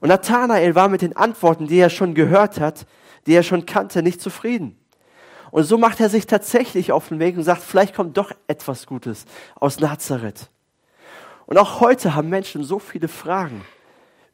Und 0.00 0.08
Nathanael 0.08 0.74
war 0.74 0.88
mit 0.88 1.02
den 1.02 1.16
Antworten, 1.16 1.66
die 1.66 1.78
er 1.78 1.90
schon 1.90 2.14
gehört 2.14 2.60
hat, 2.60 2.86
die 3.26 3.34
er 3.34 3.42
schon 3.42 3.66
kannte, 3.66 4.02
nicht 4.02 4.20
zufrieden. 4.20 4.76
Und 5.50 5.64
so 5.64 5.78
macht 5.78 6.00
er 6.00 6.08
sich 6.08 6.26
tatsächlich 6.26 6.92
auf 6.92 7.08
den 7.08 7.18
Weg 7.18 7.36
und 7.36 7.44
sagt, 7.44 7.62
vielleicht 7.62 7.94
kommt 7.94 8.16
doch 8.16 8.32
etwas 8.46 8.86
Gutes 8.86 9.26
aus 9.54 9.80
Nazareth. 9.80 10.50
Und 11.46 11.58
auch 11.58 11.80
heute 11.80 12.14
haben 12.14 12.30
Menschen 12.30 12.64
so 12.64 12.78
viele 12.78 13.08
Fragen 13.08 13.62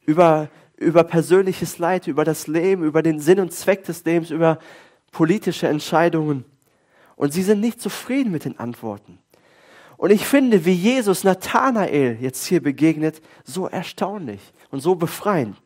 über, 0.05 0.49
über 0.79 1.03
persönliches 1.03 1.77
Leid, 1.77 2.07
über 2.07 2.23
das 2.23 2.47
Leben, 2.47 2.83
über 2.83 3.03
den 3.03 3.19
Sinn 3.19 3.39
und 3.39 3.53
Zweck 3.53 3.83
des 3.83 4.05
Lebens, 4.05 4.31
über 4.31 4.59
politische 5.11 5.67
Entscheidungen. 5.67 6.45
Und 7.15 7.33
sie 7.33 7.43
sind 7.43 7.59
nicht 7.59 7.81
zufrieden 7.81 8.31
mit 8.31 8.45
den 8.45 8.57
Antworten. 8.59 9.19
Und 9.97 10.11
ich 10.11 10.25
finde, 10.25 10.63
wie 10.63 10.73
Jesus 10.73 11.25
Nathanael 11.25 12.17
jetzt 12.21 12.45
hier 12.45 12.63
begegnet, 12.63 13.21
so 13.43 13.67
erstaunlich 13.67 14.39
und 14.71 14.79
so 14.79 14.95
befreiend. 14.95 15.57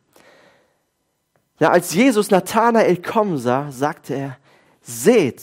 Ja, 1.60 1.70
als 1.70 1.94
Jesus 1.94 2.32
Nathanael 2.32 2.96
kommen 3.00 3.38
sah, 3.38 3.70
sagte 3.70 4.14
er, 4.14 4.38
seht, 4.82 5.42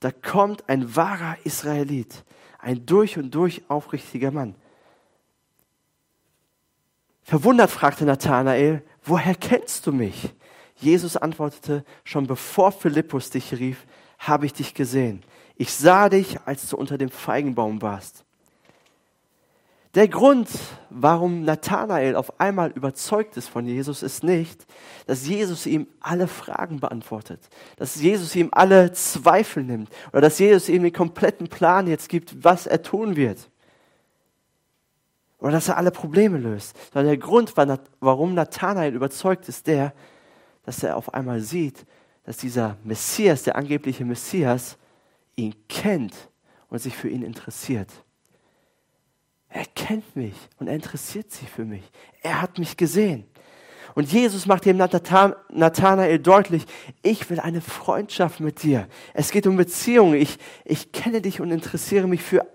da 0.00 0.10
kommt 0.10 0.68
ein 0.68 0.94
wahrer 0.94 1.38
Israelit, 1.44 2.24
ein 2.58 2.84
durch 2.84 3.16
und 3.16 3.34
durch 3.34 3.62
aufrichtiger 3.68 4.30
Mann. 4.30 4.54
Verwundert 7.22 7.70
fragte 7.70 8.04
Nathanael, 8.04 8.82
woher 9.08 9.34
kennst 9.34 9.86
du 9.86 9.92
mich? 9.92 10.34
Jesus 10.76 11.16
antwortete, 11.16 11.84
schon 12.04 12.26
bevor 12.26 12.70
Philippus 12.72 13.30
dich 13.30 13.52
rief, 13.52 13.86
habe 14.18 14.46
ich 14.46 14.52
dich 14.52 14.74
gesehen. 14.74 15.22
Ich 15.56 15.72
sah 15.72 16.08
dich, 16.08 16.38
als 16.44 16.68
du 16.68 16.76
unter 16.76 16.98
dem 16.98 17.10
Feigenbaum 17.10 17.82
warst. 17.82 18.24
Der 19.94 20.06
Grund, 20.06 20.48
warum 20.90 21.42
Nathanael 21.42 22.14
auf 22.14 22.38
einmal 22.38 22.70
überzeugt 22.70 23.36
ist 23.36 23.48
von 23.48 23.66
Jesus, 23.66 24.02
ist 24.02 24.22
nicht, 24.22 24.66
dass 25.06 25.26
Jesus 25.26 25.66
ihm 25.66 25.88
alle 25.98 26.28
Fragen 26.28 26.78
beantwortet, 26.78 27.40
dass 27.76 27.96
Jesus 27.96 28.36
ihm 28.36 28.50
alle 28.52 28.92
Zweifel 28.92 29.64
nimmt 29.64 29.88
oder 30.12 30.20
dass 30.20 30.38
Jesus 30.38 30.68
ihm 30.68 30.82
den 30.82 30.92
kompletten 30.92 31.48
Plan 31.48 31.86
jetzt 31.86 32.08
gibt, 32.08 32.44
was 32.44 32.66
er 32.66 32.82
tun 32.82 33.16
wird. 33.16 33.48
Oder 35.38 35.52
dass 35.52 35.68
er 35.68 35.76
alle 35.76 35.90
Probleme 35.90 36.38
löst. 36.38 36.76
Sondern 36.92 37.06
der 37.08 37.18
Grund, 37.18 37.54
warum 38.00 38.34
Nathanael 38.34 38.94
überzeugt 38.94 39.48
ist, 39.48 39.66
der, 39.66 39.92
dass 40.64 40.82
er 40.82 40.96
auf 40.96 41.14
einmal 41.14 41.40
sieht, 41.40 41.86
dass 42.24 42.36
dieser 42.36 42.76
Messias, 42.84 43.44
der 43.44 43.56
angebliche 43.56 44.04
Messias, 44.04 44.76
ihn 45.36 45.54
kennt 45.68 46.14
und 46.68 46.80
sich 46.80 46.96
für 46.96 47.08
ihn 47.08 47.22
interessiert. 47.22 47.90
Er 49.48 49.64
kennt 49.64 50.14
mich 50.14 50.34
und 50.58 50.68
er 50.68 50.74
interessiert 50.74 51.30
sich 51.30 51.48
für 51.48 51.64
mich. 51.64 51.90
Er 52.22 52.42
hat 52.42 52.58
mich 52.58 52.76
gesehen. 52.76 53.24
Und 53.94 54.12
Jesus 54.12 54.46
macht 54.46 54.64
dem 54.66 54.76
Nathanael 54.76 56.18
deutlich, 56.18 56.66
ich 57.02 57.28
will 57.30 57.40
eine 57.40 57.60
Freundschaft 57.60 58.40
mit 58.40 58.62
dir. 58.62 58.86
Es 59.14 59.30
geht 59.30 59.46
um 59.46 59.56
Beziehungen. 59.56 60.14
Ich, 60.14 60.38
ich 60.64 60.92
kenne 60.92 61.22
dich 61.22 61.40
und 61.40 61.50
interessiere 61.50 62.06
mich 62.06 62.22
für, 62.22 62.46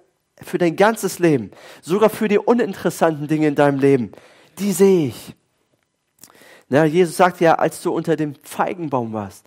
für 0.44 0.58
dein 0.58 0.76
ganzes 0.76 1.20
Leben. 1.20 1.52
Sogar 1.82 2.10
für 2.10 2.28
die 2.28 2.40
uninteressanten 2.40 3.28
Dinge 3.28 3.48
in 3.48 3.56
deinem 3.56 3.80
Leben. 3.80 4.12
Die 4.60 4.72
sehe 4.72 5.08
ich. 5.08 5.36
Na, 6.70 6.86
Jesus 6.86 7.18
sagt 7.18 7.40
ja, 7.40 7.56
als 7.56 7.82
du 7.82 7.92
unter 7.92 8.16
dem 8.16 8.36
Feigenbaum 8.44 9.14
warst, 9.14 9.46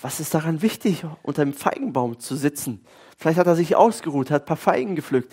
was 0.00 0.20
ist 0.20 0.34
daran 0.34 0.60
wichtig, 0.60 1.04
unter 1.22 1.44
dem 1.44 1.54
Feigenbaum 1.54 2.18
zu 2.18 2.36
sitzen? 2.36 2.84
Vielleicht 3.16 3.38
hat 3.38 3.46
er 3.46 3.56
sich 3.56 3.76
ausgeruht, 3.76 4.30
hat 4.30 4.42
ein 4.42 4.46
paar 4.46 4.56
Feigen 4.56 4.96
gepflückt. 4.96 5.32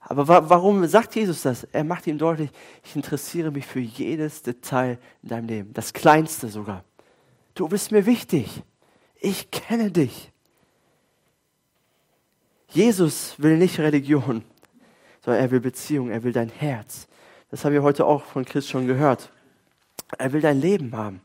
Aber 0.00 0.26
wa 0.26 0.48
warum 0.48 0.86
sagt 0.86 1.14
Jesus 1.14 1.42
das? 1.42 1.64
Er 1.64 1.84
macht 1.84 2.06
ihm 2.06 2.18
deutlich, 2.18 2.50
ich 2.84 2.96
interessiere 2.96 3.50
mich 3.50 3.66
für 3.66 3.80
jedes 3.80 4.42
Detail 4.42 4.98
in 5.22 5.28
deinem 5.28 5.46
Leben, 5.46 5.72
das 5.74 5.92
kleinste 5.92 6.48
sogar. 6.48 6.84
Du 7.54 7.68
bist 7.68 7.92
mir 7.92 8.06
wichtig. 8.06 8.62
Ich 9.20 9.50
kenne 9.50 9.90
dich. 9.90 10.32
Jesus 12.70 13.34
will 13.38 13.56
nicht 13.56 13.78
Religion, 13.78 14.44
sondern 15.24 15.42
er 15.42 15.50
will 15.50 15.60
Beziehung, 15.60 16.10
er 16.10 16.22
will 16.22 16.32
dein 16.32 16.50
Herz. 16.50 17.08
Das 17.50 17.64
haben 17.64 17.72
wir 17.72 17.82
heute 17.82 18.04
auch 18.04 18.24
von 18.24 18.44
Christ 18.44 18.68
schon 18.68 18.86
gehört. 18.86 19.30
Er 20.18 20.32
will 20.32 20.40
dein 20.40 20.60
Leben 20.60 20.94
haben. 20.96 21.20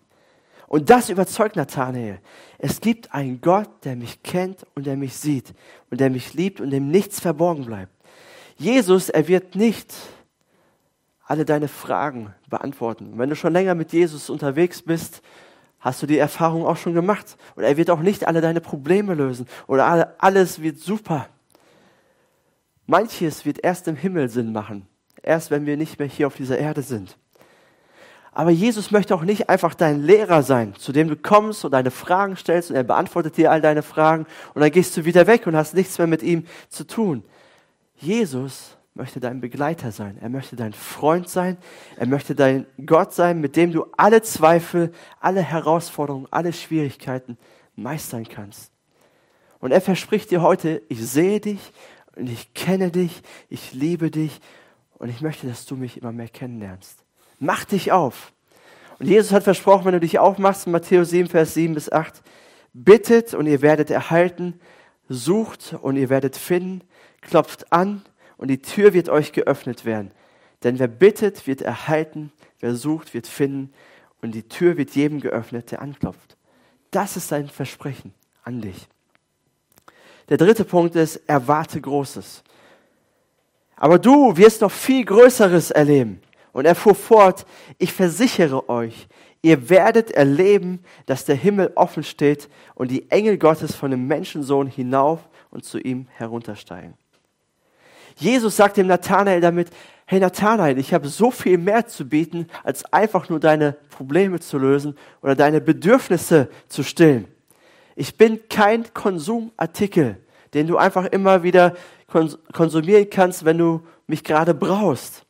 Und 0.67 0.89
das 0.89 1.09
überzeugt 1.09 1.55
Nathanael. 1.55 2.19
Es 2.57 2.81
gibt 2.81 3.13
einen 3.13 3.41
Gott, 3.41 3.69
der 3.83 3.95
mich 3.95 4.23
kennt 4.23 4.65
und 4.73 4.87
der 4.87 4.97
mich 4.97 5.15
sieht 5.15 5.53
und 5.91 5.99
der 5.99 6.09
mich 6.09 6.33
liebt 6.33 6.61
und 6.61 6.71
dem 6.71 6.89
nichts 6.89 7.19
verborgen 7.19 7.65
bleibt. 7.65 7.91
Jesus, 8.57 9.09
er 9.09 9.27
wird 9.27 9.55
nicht 9.55 9.93
alle 11.25 11.45
deine 11.45 11.67
Fragen 11.67 12.33
beantworten. 12.49 13.13
Wenn 13.17 13.29
du 13.29 13.35
schon 13.35 13.53
länger 13.53 13.75
mit 13.75 13.93
Jesus 13.93 14.29
unterwegs 14.29 14.81
bist, 14.81 15.21
hast 15.79 16.01
du 16.01 16.07
die 16.07 16.17
Erfahrung 16.17 16.65
auch 16.65 16.77
schon 16.77 16.93
gemacht. 16.93 17.37
Und 17.55 17.63
er 17.63 17.77
wird 17.77 17.89
auch 17.89 17.99
nicht 17.99 18.25
alle 18.25 18.41
deine 18.41 18.61
Probleme 18.61 19.13
lösen 19.13 19.47
oder 19.67 20.15
alles 20.17 20.61
wird 20.61 20.79
super. 20.79 21.27
Manches 22.85 23.45
wird 23.45 23.63
erst 23.63 23.87
im 23.87 23.95
Himmel 23.95 24.29
Sinn 24.29 24.51
machen, 24.51 24.87
erst 25.21 25.51
wenn 25.51 25.65
wir 25.65 25.77
nicht 25.77 25.99
mehr 25.99 26.07
hier 26.07 26.27
auf 26.27 26.35
dieser 26.35 26.57
Erde 26.57 26.81
sind. 26.81 27.17
Aber 28.33 28.49
Jesus 28.49 28.89
möchte 28.89 29.13
auch 29.13 29.23
nicht 29.23 29.49
einfach 29.49 29.75
dein 29.75 30.01
Lehrer 30.01 30.41
sein, 30.41 30.73
zu 30.75 30.91
dem 30.91 31.07
du 31.07 31.15
kommst 31.15 31.63
und 31.65 31.71
deine 31.71 31.91
Fragen 31.91 32.35
stellst 32.35 32.71
und 32.71 32.75
er 32.75 32.83
beantwortet 32.83 33.37
dir 33.37 33.51
all 33.51 33.61
deine 33.61 33.83
Fragen 33.83 34.25
und 34.55 34.61
dann 34.61 34.71
gehst 34.71 34.97
du 34.97 35.05
wieder 35.05 35.27
weg 35.27 35.45
und 35.45 35.55
hast 35.55 35.75
nichts 35.75 35.97
mehr 35.99 36.07
mit 36.07 36.23
ihm 36.23 36.45
zu 36.69 36.85
tun. 36.85 37.23
Jesus 37.95 38.75
möchte 38.95 39.19
dein 39.19 39.39
Begleiter 39.39 39.91
sein. 39.91 40.17
Er 40.19 40.29
möchte 40.29 40.55
dein 40.55 40.73
Freund 40.73 41.29
sein. 41.29 41.57
Er 41.95 42.07
möchte 42.07 42.35
dein 42.35 42.65
Gott 42.85 43.13
sein, 43.13 43.39
mit 43.39 43.55
dem 43.55 43.71
du 43.71 43.85
alle 43.97 44.21
Zweifel, 44.21 44.91
alle 45.19 45.41
Herausforderungen, 45.41 46.27
alle 46.31 46.53
Schwierigkeiten 46.53 47.37
meistern 47.75 48.27
kannst. 48.27 48.71
Und 49.59 49.71
er 49.71 49.81
verspricht 49.81 50.29
dir 50.31 50.41
heute, 50.41 50.81
ich 50.89 51.03
sehe 51.05 51.39
dich 51.39 51.71
und 52.15 52.29
ich 52.29 52.53
kenne 52.53 52.91
dich, 52.91 53.21
ich 53.49 53.73
liebe 53.73 54.11
dich 54.11 54.39
und 54.99 55.09
ich 55.09 55.21
möchte, 55.21 55.47
dass 55.47 55.65
du 55.65 55.75
mich 55.75 55.97
immer 55.97 56.11
mehr 56.11 56.27
kennenlernst. 56.27 57.03
Mach 57.39 57.65
dich 57.65 57.91
auf. 57.91 58.31
Und 58.99 59.07
Jesus 59.07 59.31
hat 59.31 59.43
versprochen, 59.43 59.85
wenn 59.85 59.93
du 59.93 59.99
dich 59.99 60.19
aufmachst, 60.19 60.65
in 60.65 60.71
Matthäus 60.71 61.09
7, 61.09 61.27
Vers 61.27 61.53
7 61.55 61.73
bis 61.73 61.91
8, 61.91 62.21
bittet 62.73 63.33
und 63.33 63.47
ihr 63.47 63.61
werdet 63.61 63.89
erhalten, 63.89 64.59
sucht 65.09 65.75
und 65.81 65.97
ihr 65.97 66.09
werdet 66.09 66.37
finden, 66.37 66.81
klopft 67.21 67.71
an 67.71 68.03
und 68.37 68.49
die 68.49 68.61
Tür 68.61 68.93
wird 68.93 69.09
euch 69.09 69.31
geöffnet 69.31 69.85
werden. 69.85 70.11
Denn 70.63 70.79
wer 70.79 70.87
bittet, 70.87 71.47
wird 71.47 71.61
erhalten, 71.61 72.31
wer 72.59 72.75
sucht, 72.75 73.13
wird 73.13 73.27
finden 73.27 73.73
und 74.21 74.33
die 74.33 74.47
Tür 74.47 74.77
wird 74.77 74.95
jedem 74.95 75.19
geöffnet, 75.19 75.71
der 75.71 75.81
anklopft. 75.81 76.37
Das 76.91 77.17
ist 77.17 77.27
sein 77.27 77.49
Versprechen 77.49 78.13
an 78.43 78.61
dich. 78.61 78.87
Der 80.33 80.39
dritte 80.39 80.65
Punkt 80.65 80.95
ist, 80.95 81.21
erwarte 81.27 81.79
Großes. 81.79 82.41
Aber 83.75 83.99
du 83.99 84.35
wirst 84.35 84.61
noch 84.61 84.71
viel 84.71 85.05
Größeres 85.05 85.69
erleben. 85.69 86.23
Und 86.53 86.65
er 86.65 86.73
fuhr 86.73 86.95
fort, 86.95 87.45
ich 87.77 87.93
versichere 87.93 88.67
euch, 88.67 89.07
ihr 89.43 89.69
werdet 89.69 90.09
erleben, 90.09 90.83
dass 91.05 91.25
der 91.25 91.35
Himmel 91.35 91.71
offen 91.75 92.03
steht 92.03 92.49
und 92.73 92.89
die 92.89 93.11
Engel 93.11 93.37
Gottes 93.37 93.75
von 93.75 93.91
dem 93.91 94.07
Menschensohn 94.07 94.65
hinauf 94.65 95.19
und 95.51 95.65
zu 95.65 95.77
ihm 95.77 96.07
heruntersteigen. 96.15 96.95
Jesus 98.15 98.55
sagt 98.55 98.77
dem 98.77 98.87
Nathanael 98.87 99.39
damit, 99.39 99.69
hey 100.07 100.19
Nathanael, 100.19 100.79
ich 100.79 100.95
habe 100.95 101.09
so 101.09 101.29
viel 101.29 101.59
mehr 101.59 101.85
zu 101.85 102.09
bieten, 102.09 102.47
als 102.63 102.91
einfach 102.91 103.29
nur 103.29 103.39
deine 103.39 103.73
Probleme 103.91 104.39
zu 104.39 104.57
lösen 104.57 104.97
oder 105.21 105.35
deine 105.35 105.61
Bedürfnisse 105.61 106.49
zu 106.69 106.81
stillen. 106.81 107.27
Ich 107.95 108.17
bin 108.17 108.39
kein 108.49 108.91
Konsumartikel, 108.95 110.17
den 110.53 110.67
du 110.67 110.77
einfach 110.77 111.05
immer 111.05 111.43
wieder 111.43 111.75
konsumieren 112.51 113.09
kannst, 113.09 113.45
wenn 113.45 113.57
du 113.57 113.81
mich 114.07 114.23
gerade 114.23 114.53
brauchst. 114.53 115.25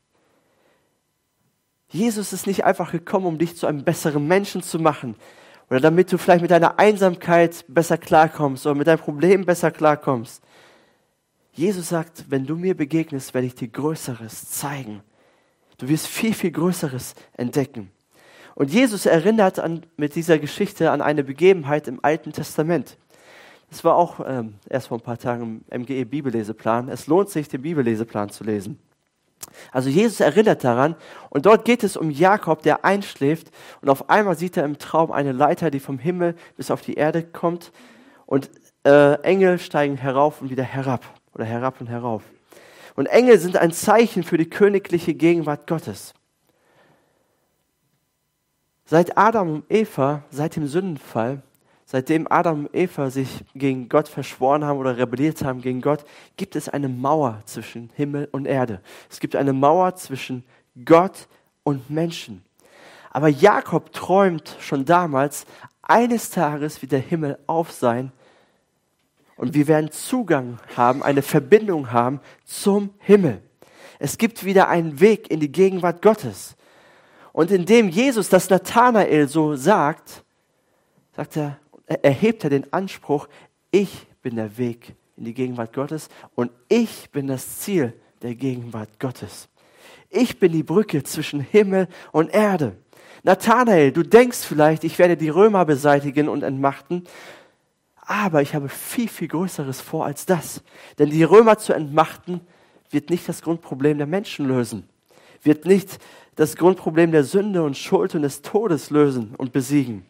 Jesus 1.88 2.34
ist 2.34 2.48
nicht 2.48 2.66
einfach 2.66 2.92
gekommen, 2.92 3.28
um 3.28 3.38
dich 3.38 3.56
zu 3.56 3.68
einem 3.68 3.84
besseren 3.84 4.28
Menschen 4.28 4.64
zu 4.64 4.80
machen 4.80 5.16
oder 5.70 5.80
damit 5.80 6.12
du 6.12 6.18
vielleicht 6.18 6.42
mit 6.42 6.52
deiner 6.52 6.80
Einsamkeit 6.80 7.66
besser 7.68 7.98
klarkommst 7.98 8.66
oder 8.66 8.76
mit 8.76 8.88
deinem 8.88 9.00
Problem 9.00 9.46
besser 9.46 9.72
klarkommst. 9.72 10.44
Jesus 11.52 11.90
sagt, 11.90 12.26
wenn 12.30 12.46
du 12.46 12.56
mir 12.56 12.76
begegnest, 12.76 13.34
werde 13.34 13.48
ich 13.48 13.56
dir 13.56 13.68
Größeres 13.68 14.50
zeigen. 14.50 15.04
Du 15.78 15.88
wirst 15.88 16.08
viel, 16.08 16.34
viel 16.34 16.52
Größeres 16.52 17.14
entdecken. 17.38 17.92
Und 18.56 18.72
Jesus 18.72 19.06
erinnert 19.06 19.60
an, 19.60 19.86
mit 19.98 20.16
dieser 20.16 20.40
Geschichte 20.40 20.92
an 20.92 21.02
eine 21.02 21.24
Begebenheit 21.24 21.88
im 21.88 22.00
Alten 22.04 22.34
Testament. 22.34 22.98
Das 23.74 23.84
war 23.84 23.96
auch 23.96 24.20
ähm, 24.24 24.54
erst 24.70 24.90
vor 24.90 25.00
ein 25.00 25.02
paar 25.02 25.18
Tagen 25.18 25.66
im 25.72 25.82
MGE 25.82 26.06
Bibelleseplan. 26.06 26.90
Es 26.90 27.08
lohnt 27.08 27.32
sich, 27.32 27.48
den 27.48 27.64
Bibelleseplan 27.64 28.30
zu 28.30 28.44
lesen. 28.44 28.78
Also 29.72 29.90
Jesus 29.90 30.20
erinnert 30.20 30.64
daran 30.64 30.96
und 31.32 31.48
dort 31.48 31.66
geht 31.66 31.84
es 31.84 31.98
um 31.98 32.12
Jakob, 32.12 32.62
der 32.62 32.86
einschläft 32.86 33.50
und 33.82 33.90
auf 33.90 34.12
einmal 34.12 34.38
sieht 34.38 34.58
er 34.58 34.66
im 34.66 34.78
Traum 34.78 35.12
eine 35.12 35.32
Leiter, 35.32 35.72
die 35.72 35.80
vom 35.80 35.98
Himmel 35.98 36.36
bis 36.56 36.70
auf 36.70 36.82
die 36.82 36.94
Erde 36.94 37.24
kommt 37.24 37.72
und 38.28 38.52
äh, 38.86 39.16
Engel 39.24 39.58
steigen 39.58 39.98
herauf 39.98 40.44
und 40.44 40.52
wieder 40.52 40.64
herab 40.64 41.04
oder 41.34 41.46
herab 41.46 41.82
und 41.82 41.88
herauf. 41.88 42.22
Und 42.96 43.08
Engel 43.08 43.40
sind 43.40 43.58
ein 43.58 43.72
Zeichen 43.72 44.22
für 44.22 44.38
die 44.38 44.52
königliche 44.52 45.16
Gegenwart 45.16 45.66
Gottes. 45.66 46.14
Seit 48.86 49.18
Adam 49.18 49.52
und 49.52 49.64
Eva, 49.70 50.26
seit 50.30 50.58
dem 50.58 50.68
Sündenfall, 50.68 51.42
seitdem 51.94 52.26
Adam 52.28 52.66
und 52.66 52.76
Eva 52.76 53.12
sich 53.12 53.46
gegen 53.54 53.88
Gott 53.88 54.08
verschworen 54.08 54.66
haben 54.66 54.80
oder 54.80 54.98
rebelliert 54.98 55.44
haben 55.44 55.62
gegen 55.62 55.80
Gott, 55.80 56.04
gibt 56.38 56.56
es 56.56 56.68
eine 56.68 56.90
Mauer 56.90 57.42
zwischen 57.46 57.92
Himmel 57.94 58.28
und 58.32 58.48
Erde. 58.48 58.82
Es 59.12 59.20
gibt 59.20 59.36
eine 59.36 59.54
Mauer 59.54 59.96
zwischen 59.96 60.44
Gott 60.86 61.28
und 61.62 61.92
Menschen. 61.92 62.44
Aber 63.12 63.28
Jakob 63.28 63.94
träumt 63.94 64.58
schon 64.60 64.86
damals, 64.86 65.46
eines 65.84 66.32
Tages 66.32 66.82
wird 66.82 66.94
der 66.94 67.00
Himmel 67.00 67.38
auf 67.46 67.72
sein 67.72 68.12
und 69.36 69.54
wir 69.54 69.68
werden 69.68 69.92
Zugang 69.92 70.58
haben, 70.76 71.04
eine 71.04 71.22
Verbindung 71.22 71.92
haben 71.92 72.22
zum 72.44 72.90
Himmel. 72.98 73.40
Es 74.00 74.18
gibt 74.18 74.44
wieder 74.44 74.68
einen 74.68 75.00
Weg 75.00 75.30
in 75.30 75.40
die 75.40 75.52
Gegenwart 75.52 76.02
Gottes. 76.02 76.56
Und 77.34 77.52
indem 77.52 77.88
Jesus 77.88 78.30
das 78.30 78.50
Nathanael 78.50 79.28
so 79.28 79.56
sagt, 79.56 80.24
sagt 81.16 81.38
er, 81.38 81.60
erhebt 81.88 82.44
er 82.44 82.50
den 82.50 82.72
Anspruch, 82.72 83.28
ich 83.72 84.08
bin 84.22 84.36
der 84.36 84.58
Weg 84.58 84.96
in 85.18 85.26
die 85.26 85.34
Gegenwart 85.34 85.74
Gottes 85.74 86.10
und 86.36 86.52
ich 86.70 87.10
bin 87.12 87.28
das 87.28 87.60
Ziel 87.60 87.94
der 88.22 88.36
Gegenwart 88.36 89.00
Gottes. 89.00 89.50
Ich 90.10 90.40
bin 90.40 90.52
die 90.52 90.64
Brücke 90.64 91.04
zwischen 91.04 91.40
Himmel 91.40 91.88
und 92.12 92.34
Erde. 92.34 92.78
Nathanael, 93.24 93.92
du 93.92 94.04
denkst 94.04 94.40
vielleicht, 94.40 94.84
ich 94.84 95.00
werde 95.00 95.18
die 95.18 95.30
Römer 95.30 95.66
beseitigen 95.66 96.30
und 96.30 96.44
entmachten, 96.44 97.04
aber 97.96 98.42
ich 98.42 98.54
habe 98.54 98.70
viel, 98.70 99.08
viel 99.08 99.30
Größeres 99.30 99.82
vor 99.82 100.06
als 100.06 100.26
das. 100.26 100.62
Denn 101.00 101.10
die 101.10 101.24
Römer 101.24 101.58
zu 101.58 101.74
entmachten, 101.74 102.42
wird 102.90 103.10
nicht 103.10 103.28
das 103.28 103.42
Grundproblem 103.42 103.98
der 103.98 104.08
Menschen 104.08 104.46
lösen, 104.46 104.88
wird 105.42 105.66
nicht 105.66 106.00
das 106.36 106.56
Grundproblem 106.56 107.12
der 107.12 107.24
Sünde 107.24 107.64
und 107.64 107.78
Schuld 107.78 108.14
und 108.16 108.24
des 108.24 108.42
Todes 108.42 108.90
lösen 108.90 109.36
und 109.38 109.52
besiegen. 109.52 110.06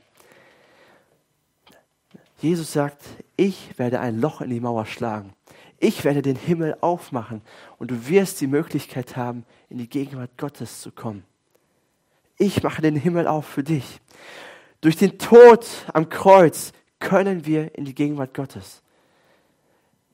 Jesus 2.44 2.74
sagt, 2.74 3.02
ich 3.38 3.80
werde 3.80 4.02
ein 4.02 4.20
Loch 4.20 4.42
in 4.42 4.50
die 4.50 4.60
Mauer 4.60 4.86
schlagen. 4.86 5.32
Ich 5.80 6.04
werde 6.04 6.22
den 6.22 6.36
Himmel 6.36 6.76
aufmachen 6.82 7.42
und 7.78 7.90
du 7.90 8.10
wirst 8.10 8.42
die 8.42 8.48
Möglichkeit 8.48 9.16
haben, 9.16 9.46
in 9.70 9.78
die 9.78 9.88
Gegenwart 9.88 10.38
Gottes 10.38 10.82
zu 10.82 10.92
kommen. 10.92 11.24
Ich 12.38 12.62
mache 12.62 12.82
den 12.82 12.98
Himmel 12.98 13.28
auf 13.28 13.46
für 13.46 13.64
dich. 13.64 14.02
Durch 14.82 14.98
den 14.98 15.18
Tod 15.18 15.66
am 15.94 16.10
Kreuz 16.10 16.74
können 17.00 17.46
wir 17.46 17.78
in 17.78 17.86
die 17.86 17.96
Gegenwart 17.96 18.34
Gottes. 18.34 18.84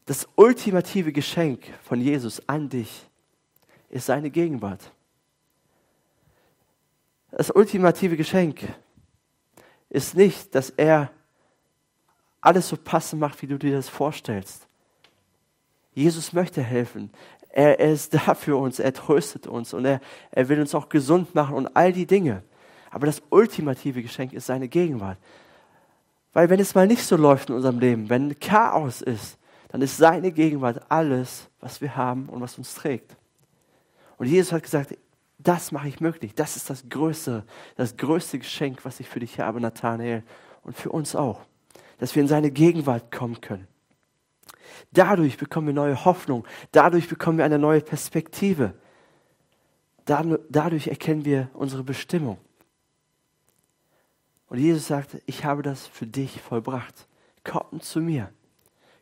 Das 0.06 0.28
ultimative 0.36 1.12
Geschenk 1.12 1.65
von 1.82 2.00
Jesus 2.00 2.48
an 2.48 2.70
dich 2.70 3.08
ist 3.89 4.06
seine 4.06 4.30
Gegenwart. 4.30 4.92
Das 7.32 7.50
ultimative 7.50 8.18
Geschenk 8.18 8.68
ist 9.89 10.13
nicht, 10.13 10.54
dass 10.54 10.70
er 10.70 11.12
alles 12.41 12.69
so 12.69 12.78
passend 12.78 13.19
macht, 13.19 13.41
wie 13.41 13.47
du 13.47 13.58
dir 13.58 13.75
das 13.75 13.89
vorstellst. 13.89 14.67
Jesus 15.93 16.34
möchte 16.34 16.62
helfen. 16.62 17.12
Er, 17.49 17.80
er 17.80 17.91
ist 17.91 18.13
da 18.28 18.34
für 18.34 18.58
uns, 18.58 18.80
er 18.80 18.93
tröstet 18.93 19.47
uns 19.47 19.73
und 19.73 19.86
er, 19.86 20.02
er 20.32 20.49
will 20.49 20.60
uns 20.60 20.75
auch 20.75 20.89
gesund 20.89 21.36
machen 21.36 21.56
und 21.56 21.75
all 21.75 21.91
die 21.91 22.06
Dinge. 22.06 22.43
Aber 22.91 23.06
das 23.06 23.21
ultimative 23.30 24.02
Geschenk 24.02 24.34
ist 24.34 24.47
seine 24.47 24.67
Gegenwart. 24.67 25.17
Weil 26.34 26.49
wenn 26.49 26.60
es 26.60 26.75
mal 26.75 26.88
nicht 26.88 27.04
so 27.04 27.15
läuft 27.15 27.49
in 27.49 27.56
unserem 27.56 27.80
Leben, 27.80 28.10
wenn 28.10 28.39
Chaos 28.39 29.02
ist, 29.02 29.38
dann 29.69 29.82
ist 29.82 29.97
seine 29.97 30.32
Gegenwart 30.32 30.84
alles, 30.89 31.49
was 31.60 31.82
wir 31.82 31.95
haben 31.95 32.28
und 32.30 32.41
was 32.41 32.58
uns 32.58 32.73
trägt. 32.73 33.15
Und 34.17 34.28
Jesus 34.28 34.52
hat 34.52 34.63
gesagt, 34.63 34.97
das 35.38 35.71
mache 35.71 35.88
ich 35.88 36.02
möglich. 36.02 36.36
Das 36.36 36.56
ist 36.56 36.69
das 36.69 36.89
größte, 36.89 37.45
das 37.75 37.95
größte 37.95 38.39
Geschenk, 38.39 38.84
was 38.84 38.99
ich 38.99 39.08
für 39.08 39.19
dich 39.19 39.39
habe, 39.39 39.62
Nathanael, 39.62 40.23
und 40.63 40.75
für 40.75 40.89
uns 40.89 41.15
auch 41.15 41.41
dass 42.00 42.16
wir 42.16 42.22
in 42.24 42.28
seine 42.28 42.50
Gegenwart 42.50 43.12
kommen 43.12 43.40
können. 43.40 43.68
Dadurch 44.92 45.38
bekommen 45.38 45.68
wir 45.68 45.74
neue 45.74 46.04
Hoffnung, 46.06 46.46
dadurch 46.72 47.08
bekommen 47.08 47.38
wir 47.38 47.46
eine 47.46 47.60
neue 47.60 47.82
Perspektive. 47.82 48.74
Dadurch 50.06 50.88
erkennen 50.88 51.24
wir 51.24 51.50
unsere 51.54 51.84
Bestimmung. 51.84 52.40
Und 54.48 54.58
Jesus 54.58 54.88
sagt, 54.88 55.18
ich 55.28 55.46
habe 55.46 55.62
das 55.62 55.86
für 55.86 56.08
dich 56.08 56.42
vollbracht. 56.42 57.08
Komm 57.44 57.82
zu 57.82 58.02
mir. 58.02 58.32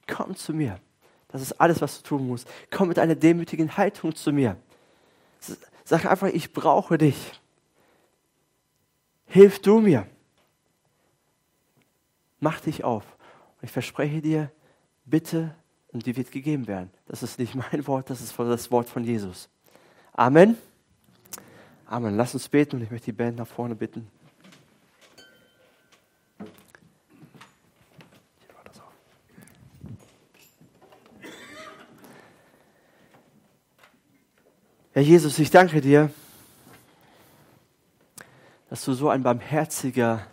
Komm 0.06 0.36
zu 0.36 0.54
mir. 0.54 0.78
Das 1.30 1.42
ist 1.42 1.54
alles, 1.54 1.80
was 1.80 2.02
du 2.02 2.10
tun 2.10 2.28
musst. 2.28 2.50
Komm 2.70 2.90
mit 2.90 3.00
einer 3.00 3.16
demütigen 3.16 3.78
Haltung 3.78 4.14
zu 4.14 4.34
mir. 4.34 4.58
Sag 5.86 6.06
einfach, 6.06 6.28
ich 6.28 6.52
brauche 6.52 6.98
dich. 6.98 7.40
Hilf 9.28 9.62
du 9.62 9.80
mir 9.80 10.08
mach 12.40 12.60
dich 12.60 12.84
auf. 12.84 13.04
Und 13.58 13.66
ich 13.66 13.72
verspreche 13.72 14.22
dir, 14.22 14.52
bitte, 15.06 15.56
und 15.92 16.06
die 16.06 16.16
wird 16.16 16.32
gegeben 16.32 16.68
werden. 16.68 16.92
Das 17.08 17.24
ist 17.24 17.40
nicht 17.40 17.56
mein 17.72 17.88
Wort, 17.88 18.10
das 18.10 18.22
ist 18.22 18.38
das 18.38 18.72
Wort 18.72 18.90
von 18.90 19.04
Jesus. 19.04 19.50
Amen. 20.14 20.58
Amen. 21.86 22.18
Lass 22.18 22.34
uns 22.34 22.50
beten 22.50 22.78
und 22.78 22.84
ich 22.84 22.92
möchte 22.92 23.06
die 23.06 23.12
Band 23.14 23.38
nach 23.38 23.48
vorne 23.48 23.76
bitten. 23.76 24.08
Herr 34.92 35.04
Jesus, 35.04 35.38
ich 35.38 35.52
danke 35.52 35.80
dir, 35.80 36.10
dass 38.68 38.84
du 38.84 38.94
so 38.94 39.10
ein 39.10 39.22
barmherziger 39.22 40.26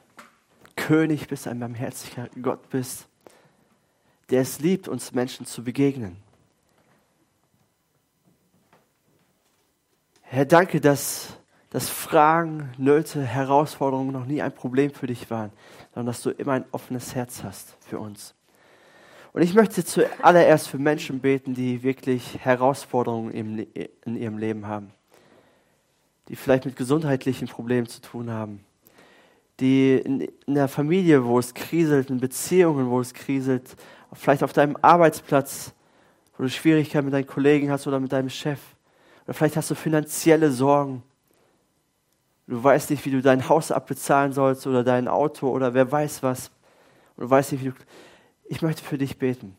König 0.85 1.29
bist, 1.29 1.49
ein 1.49 1.61
barmherziger 1.61 2.29
Gott 2.43 2.69
bist, 2.69 3.07
der 4.29 4.43
es 4.43 4.61
liebt, 4.61 4.87
uns 4.87 5.13
Menschen 5.13 5.47
zu 5.47 5.65
begegnen. 5.65 6.19
Herr, 10.21 10.45
danke, 10.45 10.83
dass, 10.83 11.39
dass 11.71 11.89
Fragen, 11.89 12.71
Nöte, 12.77 13.23
Herausforderungen 13.23 14.13
noch 14.13 14.27
nie 14.27 14.43
ein 14.43 14.55
Problem 14.55 14.91
für 14.91 15.07
dich 15.07 15.31
waren, 15.31 15.53
sondern 15.95 16.13
dass 16.13 16.21
du 16.21 16.29
immer 16.31 16.53
ein 16.53 16.67
offenes 16.71 17.15
Herz 17.15 17.43
hast 17.43 17.77
für 17.81 17.99
uns. 17.99 18.35
Und 19.33 19.41
ich 19.41 19.55
möchte 19.55 19.83
zuallererst 19.87 20.69
für 20.69 20.79
Menschen 20.79 21.21
beten, 21.21 21.55
die 21.55 21.83
wirklich 21.83 22.45
Herausforderungen 22.45 23.33
in 23.33 24.17
ihrem 24.17 24.37
Leben 24.37 24.67
haben, 24.67 24.93
die 26.29 26.37
vielleicht 26.37 26.67
mit 26.67 26.77
gesundheitlichen 26.77 27.49
Problemen 27.49 27.89
zu 27.89 28.03
tun 28.03 28.31
haben, 28.31 28.61
die 29.61 29.97
in, 29.97 30.29
der 30.47 30.69
Familie, 30.69 31.25
wo 31.25 31.39
es 31.39 31.55
kriselt, 31.55 32.11
in 32.11 32.19
Beziehungen, 32.19 32.91
wo 32.91 33.01
es 33.01 33.15
kriselt, 33.15 33.77
vielleicht 34.13 34.43
auf 34.43 34.53
deinem 34.53 34.77
Arbeitsplatz, 34.83 35.73
wo 36.37 36.43
du 36.43 36.51
Schwierigkeiten 36.51 37.07
mit 37.07 37.15
deinen 37.15 37.27
Kollegen 37.27 37.71
hast 37.71 37.87
oder 37.87 38.01
mit 38.01 38.13
deinem 38.13 38.31
Chef. 38.31 38.61
Oder 39.25 39.35
vielleicht 39.35 39.57
hast 39.57 39.71
du 39.71 39.75
finanzielle 39.75 40.51
Sorgen. 40.51 41.03
Du 42.47 42.63
weißt 42.63 42.91
nicht, 42.91 43.05
wie 43.07 43.11
du 43.11 43.23
dein 43.23 43.49
Haus 43.49 43.71
abbezahlen 43.71 44.33
sollst 44.33 44.67
oder 44.67 44.85
dein 44.85 45.09
Auto 45.09 45.49
oder 45.49 45.73
wer 45.73 45.91
weiß 45.91 46.23
was. 46.23 46.51
Und 47.17 47.25
du 47.25 47.31
weißt 47.31 47.53
nicht, 47.53 47.65
wie 47.65 47.71
du. 47.71 47.75
Ich 48.47 48.61
möchte 48.61 48.83
für 48.83 48.99
dich 48.99 49.19
beten. 49.19 49.57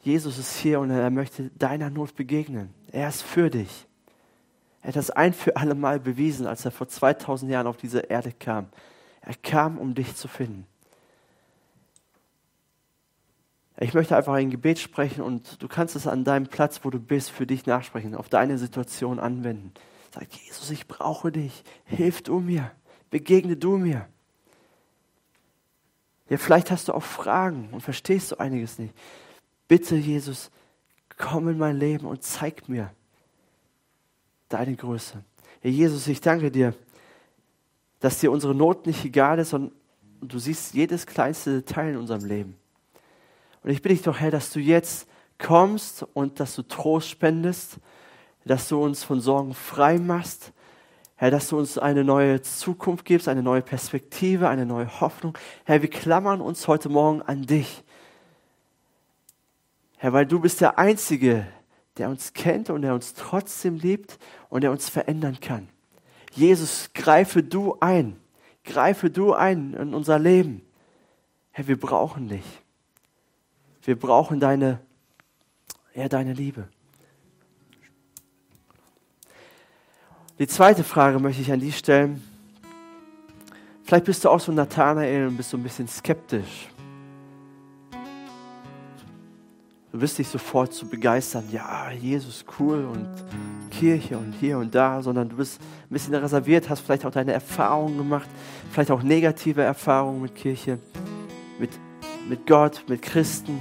Jesus 0.00 0.38
ist 0.38 0.56
hier 0.56 0.80
und 0.80 0.90
er 0.90 1.10
möchte 1.10 1.50
deiner 1.50 1.90
Not 1.90 2.16
begegnen. 2.16 2.72
Er 2.90 3.08
ist 3.08 3.22
für 3.22 3.50
dich. 3.50 3.87
Er 4.82 4.88
hat 4.88 4.96
das 4.96 5.10
ein 5.10 5.32
für 5.32 5.56
alle 5.56 5.74
Mal 5.74 6.00
bewiesen, 6.00 6.46
als 6.46 6.64
er 6.64 6.70
vor 6.70 6.88
2000 6.88 7.50
Jahren 7.50 7.66
auf 7.66 7.76
diese 7.76 8.00
Erde 8.00 8.32
kam. 8.32 8.68
Er 9.20 9.34
kam, 9.34 9.78
um 9.78 9.94
dich 9.94 10.14
zu 10.14 10.28
finden. 10.28 10.66
Ich 13.80 13.94
möchte 13.94 14.16
einfach 14.16 14.34
ein 14.34 14.50
Gebet 14.50 14.78
sprechen 14.80 15.22
und 15.22 15.62
du 15.62 15.68
kannst 15.68 15.94
es 15.94 16.06
an 16.06 16.24
deinem 16.24 16.48
Platz, 16.48 16.80
wo 16.82 16.90
du 16.90 16.98
bist, 16.98 17.30
für 17.30 17.46
dich 17.46 17.64
nachsprechen, 17.66 18.16
auf 18.16 18.28
deine 18.28 18.58
Situation 18.58 19.20
anwenden. 19.20 19.72
Sag, 20.12 20.26
Jesus, 20.32 20.70
ich 20.70 20.88
brauche 20.88 21.30
dich. 21.30 21.62
Hilf 21.84 22.22
du 22.22 22.40
mir. 22.40 22.72
Begegne 23.10 23.56
du 23.56 23.76
mir. 23.76 24.08
Ja, 26.28 26.36
vielleicht 26.36 26.70
hast 26.70 26.88
du 26.88 26.92
auch 26.92 27.02
Fragen 27.02 27.68
und 27.72 27.80
verstehst 27.80 28.32
du 28.32 28.40
einiges 28.40 28.78
nicht. 28.78 28.94
Bitte, 29.68 29.96
Jesus, 29.96 30.50
komm 31.16 31.48
in 31.48 31.58
mein 31.58 31.76
Leben 31.76 32.06
und 32.06 32.22
zeig 32.22 32.68
mir, 32.68 32.90
deine 34.48 34.76
Größe. 34.76 35.22
Herr 35.60 35.70
Jesus, 35.70 36.06
ich 36.06 36.20
danke 36.20 36.50
dir, 36.50 36.74
dass 38.00 38.20
dir 38.20 38.30
unsere 38.30 38.54
Not 38.54 38.86
nicht 38.86 39.04
egal 39.04 39.38
ist 39.38 39.52
und 39.52 39.72
du 40.20 40.38
siehst 40.38 40.74
jedes 40.74 41.06
kleinste 41.06 41.62
Detail 41.62 41.90
in 41.90 41.96
unserem 41.96 42.24
Leben. 42.24 42.56
Und 43.62 43.70
ich 43.70 43.82
bitte 43.82 43.94
dich 43.94 44.04
doch, 44.04 44.18
Herr, 44.18 44.30
dass 44.30 44.52
du 44.52 44.60
jetzt 44.60 45.08
kommst 45.38 46.06
und 46.14 46.40
dass 46.40 46.54
du 46.54 46.62
Trost 46.62 47.08
spendest, 47.08 47.78
dass 48.44 48.68
du 48.68 48.82
uns 48.82 49.04
von 49.04 49.20
Sorgen 49.20 49.54
frei 49.54 49.98
machst, 49.98 50.52
Herr, 51.16 51.32
dass 51.32 51.48
du 51.48 51.58
uns 51.58 51.78
eine 51.78 52.04
neue 52.04 52.42
Zukunft 52.42 53.04
gibst, 53.04 53.26
eine 53.26 53.42
neue 53.42 53.62
Perspektive, 53.62 54.48
eine 54.48 54.64
neue 54.64 55.00
Hoffnung. 55.00 55.36
Herr, 55.64 55.82
wir 55.82 55.90
klammern 55.90 56.40
uns 56.40 56.68
heute 56.68 56.88
Morgen 56.88 57.22
an 57.22 57.42
dich. 57.42 57.82
Herr, 59.96 60.12
weil 60.12 60.26
du 60.26 60.38
bist 60.38 60.60
der 60.60 60.78
Einzige, 60.78 61.44
der 61.98 62.08
uns 62.08 62.32
kennt 62.32 62.70
und 62.70 62.82
der 62.82 62.94
uns 62.94 63.14
trotzdem 63.14 63.76
liebt 63.76 64.18
und 64.48 64.62
der 64.62 64.70
uns 64.70 64.88
verändern 64.88 65.38
kann. 65.40 65.68
Jesus, 66.32 66.90
greife 66.94 67.42
du 67.42 67.76
ein. 67.80 68.16
Greife 68.64 69.10
du 69.10 69.34
ein 69.34 69.74
in 69.74 69.94
unser 69.94 70.18
Leben. 70.18 70.62
Herr, 71.50 71.66
wir 71.66 71.78
brauchen 71.78 72.28
dich. 72.28 72.44
Wir 73.82 73.98
brauchen 73.98 74.38
deine, 74.38 74.80
ja, 75.94 76.08
deine 76.08 76.34
Liebe. 76.34 76.68
Die 80.38 80.46
zweite 80.46 80.84
Frage 80.84 81.18
möchte 81.18 81.42
ich 81.42 81.50
an 81.50 81.60
dich 81.60 81.78
stellen. 81.78 82.22
Vielleicht 83.82 84.04
bist 84.04 84.24
du 84.24 84.28
auch 84.28 84.38
so 84.38 84.52
Nathanael 84.52 85.26
und 85.26 85.36
bist 85.36 85.50
so 85.50 85.56
ein 85.56 85.62
bisschen 85.62 85.88
skeptisch. 85.88 86.68
Du 89.98 90.02
wirst 90.02 90.16
dich 90.16 90.28
sofort 90.28 90.72
zu 90.72 90.86
begeistern, 90.86 91.42
ja, 91.50 91.90
Jesus 91.90 92.44
cool 92.60 92.84
und 92.84 93.08
Kirche 93.68 94.16
und 94.16 94.32
hier 94.32 94.56
und 94.58 94.72
da, 94.72 95.02
sondern 95.02 95.28
du 95.28 95.34
bist 95.34 95.60
ein 95.60 95.92
bisschen 95.92 96.14
reserviert, 96.14 96.70
hast 96.70 96.82
vielleicht 96.82 97.04
auch 97.04 97.10
deine 97.10 97.32
Erfahrungen 97.32 97.98
gemacht, 97.98 98.28
vielleicht 98.70 98.92
auch 98.92 99.02
negative 99.02 99.60
Erfahrungen 99.60 100.22
mit 100.22 100.36
Kirche, 100.36 100.78
mit, 101.58 101.70
mit 102.28 102.46
Gott, 102.46 102.84
mit 102.86 103.02
Christen. 103.02 103.58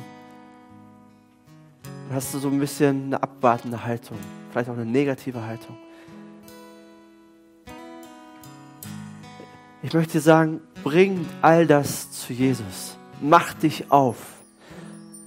Dann 2.08 2.18
hast 2.18 2.36
du 2.36 2.38
so 2.38 2.50
ein 2.50 2.60
bisschen 2.60 3.06
eine 3.06 3.24
abwartende 3.24 3.84
Haltung, 3.84 4.20
vielleicht 4.52 4.70
auch 4.70 4.76
eine 4.76 4.86
negative 4.86 5.44
Haltung. 5.44 5.76
Ich 9.82 9.92
möchte 9.92 10.14
dir 10.14 10.22
sagen, 10.22 10.62
bring 10.84 11.26
all 11.42 11.66
das 11.66 12.12
zu 12.12 12.32
Jesus. 12.32 12.96
Mach 13.22 13.56
dich 13.56 13.92
auf 13.92 14.37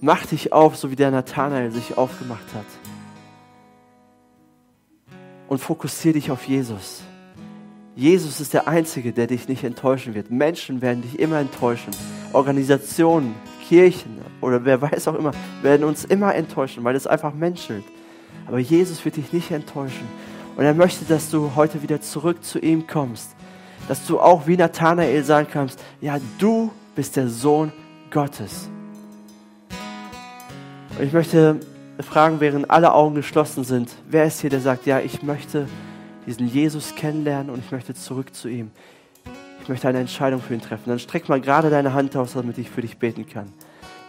Mach 0.00 0.24
dich 0.24 0.52
auf, 0.52 0.76
so 0.76 0.90
wie 0.90 0.96
der 0.96 1.10
Nathanael 1.10 1.70
sich 1.70 1.98
aufgemacht 1.98 2.54
hat. 2.54 2.64
Und 5.48 5.58
fokussiere 5.58 6.14
dich 6.14 6.30
auf 6.30 6.44
Jesus. 6.48 7.02
Jesus 7.96 8.40
ist 8.40 8.54
der 8.54 8.66
Einzige, 8.66 9.12
der 9.12 9.26
dich 9.26 9.46
nicht 9.48 9.62
enttäuschen 9.62 10.14
wird. 10.14 10.30
Menschen 10.30 10.80
werden 10.80 11.02
dich 11.02 11.18
immer 11.18 11.38
enttäuschen. 11.38 11.90
Organisationen, 12.32 13.34
Kirchen 13.68 14.20
oder 14.40 14.64
wer 14.64 14.80
weiß 14.80 15.08
auch 15.08 15.16
immer, 15.16 15.32
werden 15.60 15.84
uns 15.84 16.04
immer 16.04 16.34
enttäuschen, 16.34 16.82
weil 16.82 16.96
es 16.96 17.06
einfach 17.06 17.34
menschelt. 17.34 17.84
Aber 18.46 18.58
Jesus 18.58 19.04
wird 19.04 19.16
dich 19.16 19.32
nicht 19.32 19.50
enttäuschen. 19.50 20.08
Und 20.56 20.64
er 20.64 20.74
möchte, 20.74 21.04
dass 21.04 21.30
du 21.30 21.52
heute 21.56 21.82
wieder 21.82 22.00
zurück 22.00 22.42
zu 22.42 22.58
ihm 22.58 22.86
kommst. 22.86 23.36
Dass 23.86 24.06
du 24.06 24.18
auch 24.18 24.46
wie 24.46 24.56
Nathanael 24.56 25.24
sagen 25.24 25.48
kannst, 25.52 25.78
ja, 26.00 26.18
du 26.38 26.70
bist 26.94 27.16
der 27.16 27.28
Sohn 27.28 27.72
Gottes. 28.10 28.70
Und 31.00 31.06
ich 31.06 31.14
möchte 31.14 31.58
fragen, 32.00 32.40
während 32.40 32.70
alle 32.70 32.92
Augen 32.92 33.14
geschlossen 33.14 33.64
sind, 33.64 33.90
wer 34.10 34.26
ist 34.26 34.42
hier, 34.42 34.50
der 34.50 34.60
sagt, 34.60 34.84
ja, 34.84 35.00
ich 35.00 35.22
möchte 35.22 35.66
diesen 36.26 36.46
Jesus 36.46 36.94
kennenlernen 36.94 37.48
und 37.48 37.60
ich 37.64 37.72
möchte 37.72 37.94
zurück 37.94 38.34
zu 38.34 38.48
ihm. 38.48 38.70
Ich 39.62 39.68
möchte 39.70 39.88
eine 39.88 39.98
Entscheidung 39.98 40.42
für 40.42 40.52
ihn 40.52 40.60
treffen. 40.60 40.90
Dann 40.90 40.98
streck 40.98 41.26
mal 41.30 41.40
gerade 41.40 41.70
deine 41.70 41.94
Hand 41.94 42.14
aus, 42.18 42.34
damit 42.34 42.58
ich 42.58 42.68
für 42.68 42.82
dich 42.82 42.98
beten 42.98 43.26
kann. 43.26 43.50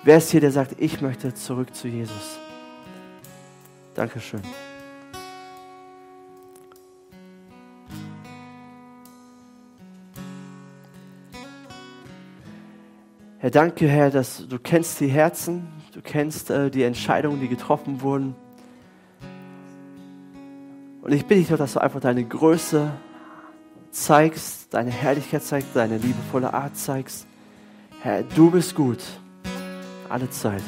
Wer 0.03 0.17
ist 0.17 0.31
hier, 0.31 0.41
der 0.41 0.51
sagt, 0.51 0.75
ich 0.79 0.99
möchte 0.99 1.33
zurück 1.33 1.73
zu 1.73 1.87
Jesus? 1.87 2.37
Dankeschön. 3.93 4.41
Herr, 13.37 13.49
danke, 13.49 13.87
Herr, 13.87 14.11
dass 14.11 14.45
du 14.45 14.59
kennst 14.59 14.99
die 14.99 15.07
Herzen, 15.07 15.80
Du 15.91 16.01
kennst 16.01 16.49
äh, 16.49 16.69
die 16.71 16.83
Entscheidungen, 16.83 17.41
die 17.41 17.49
getroffen 17.49 18.01
wurden. 18.01 18.35
Und 21.01 21.11
ich 21.11 21.25
bitte 21.25 21.41
dich 21.41 21.57
dass 21.57 21.73
du 21.73 21.81
einfach 21.81 21.99
deine 21.99 22.23
Größe 22.23 22.91
zeigst, 23.91 24.73
deine 24.73 24.91
Herrlichkeit 24.91 25.43
zeigst, 25.43 25.69
deine 25.73 25.97
liebevolle 25.97 26.53
Art 26.53 26.77
zeigst. 26.77 27.27
Herr, 28.01 28.23
du 28.23 28.51
bist 28.51 28.73
gut. 28.75 28.99
Alle 30.09 30.29
Zeit. 30.29 30.63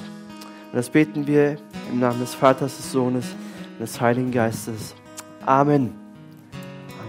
Und 0.71 0.77
das 0.77 0.89
beten 0.89 1.25
wir 1.27 1.57
im 1.91 1.99
Namen 1.99 2.19
des 2.19 2.35
Vaters, 2.35 2.77
des 2.77 2.91
Sohnes 2.91 3.25
und 3.73 3.81
des 3.81 4.01
Heiligen 4.01 4.31
Geistes. 4.31 4.95
Amen. 5.45 6.02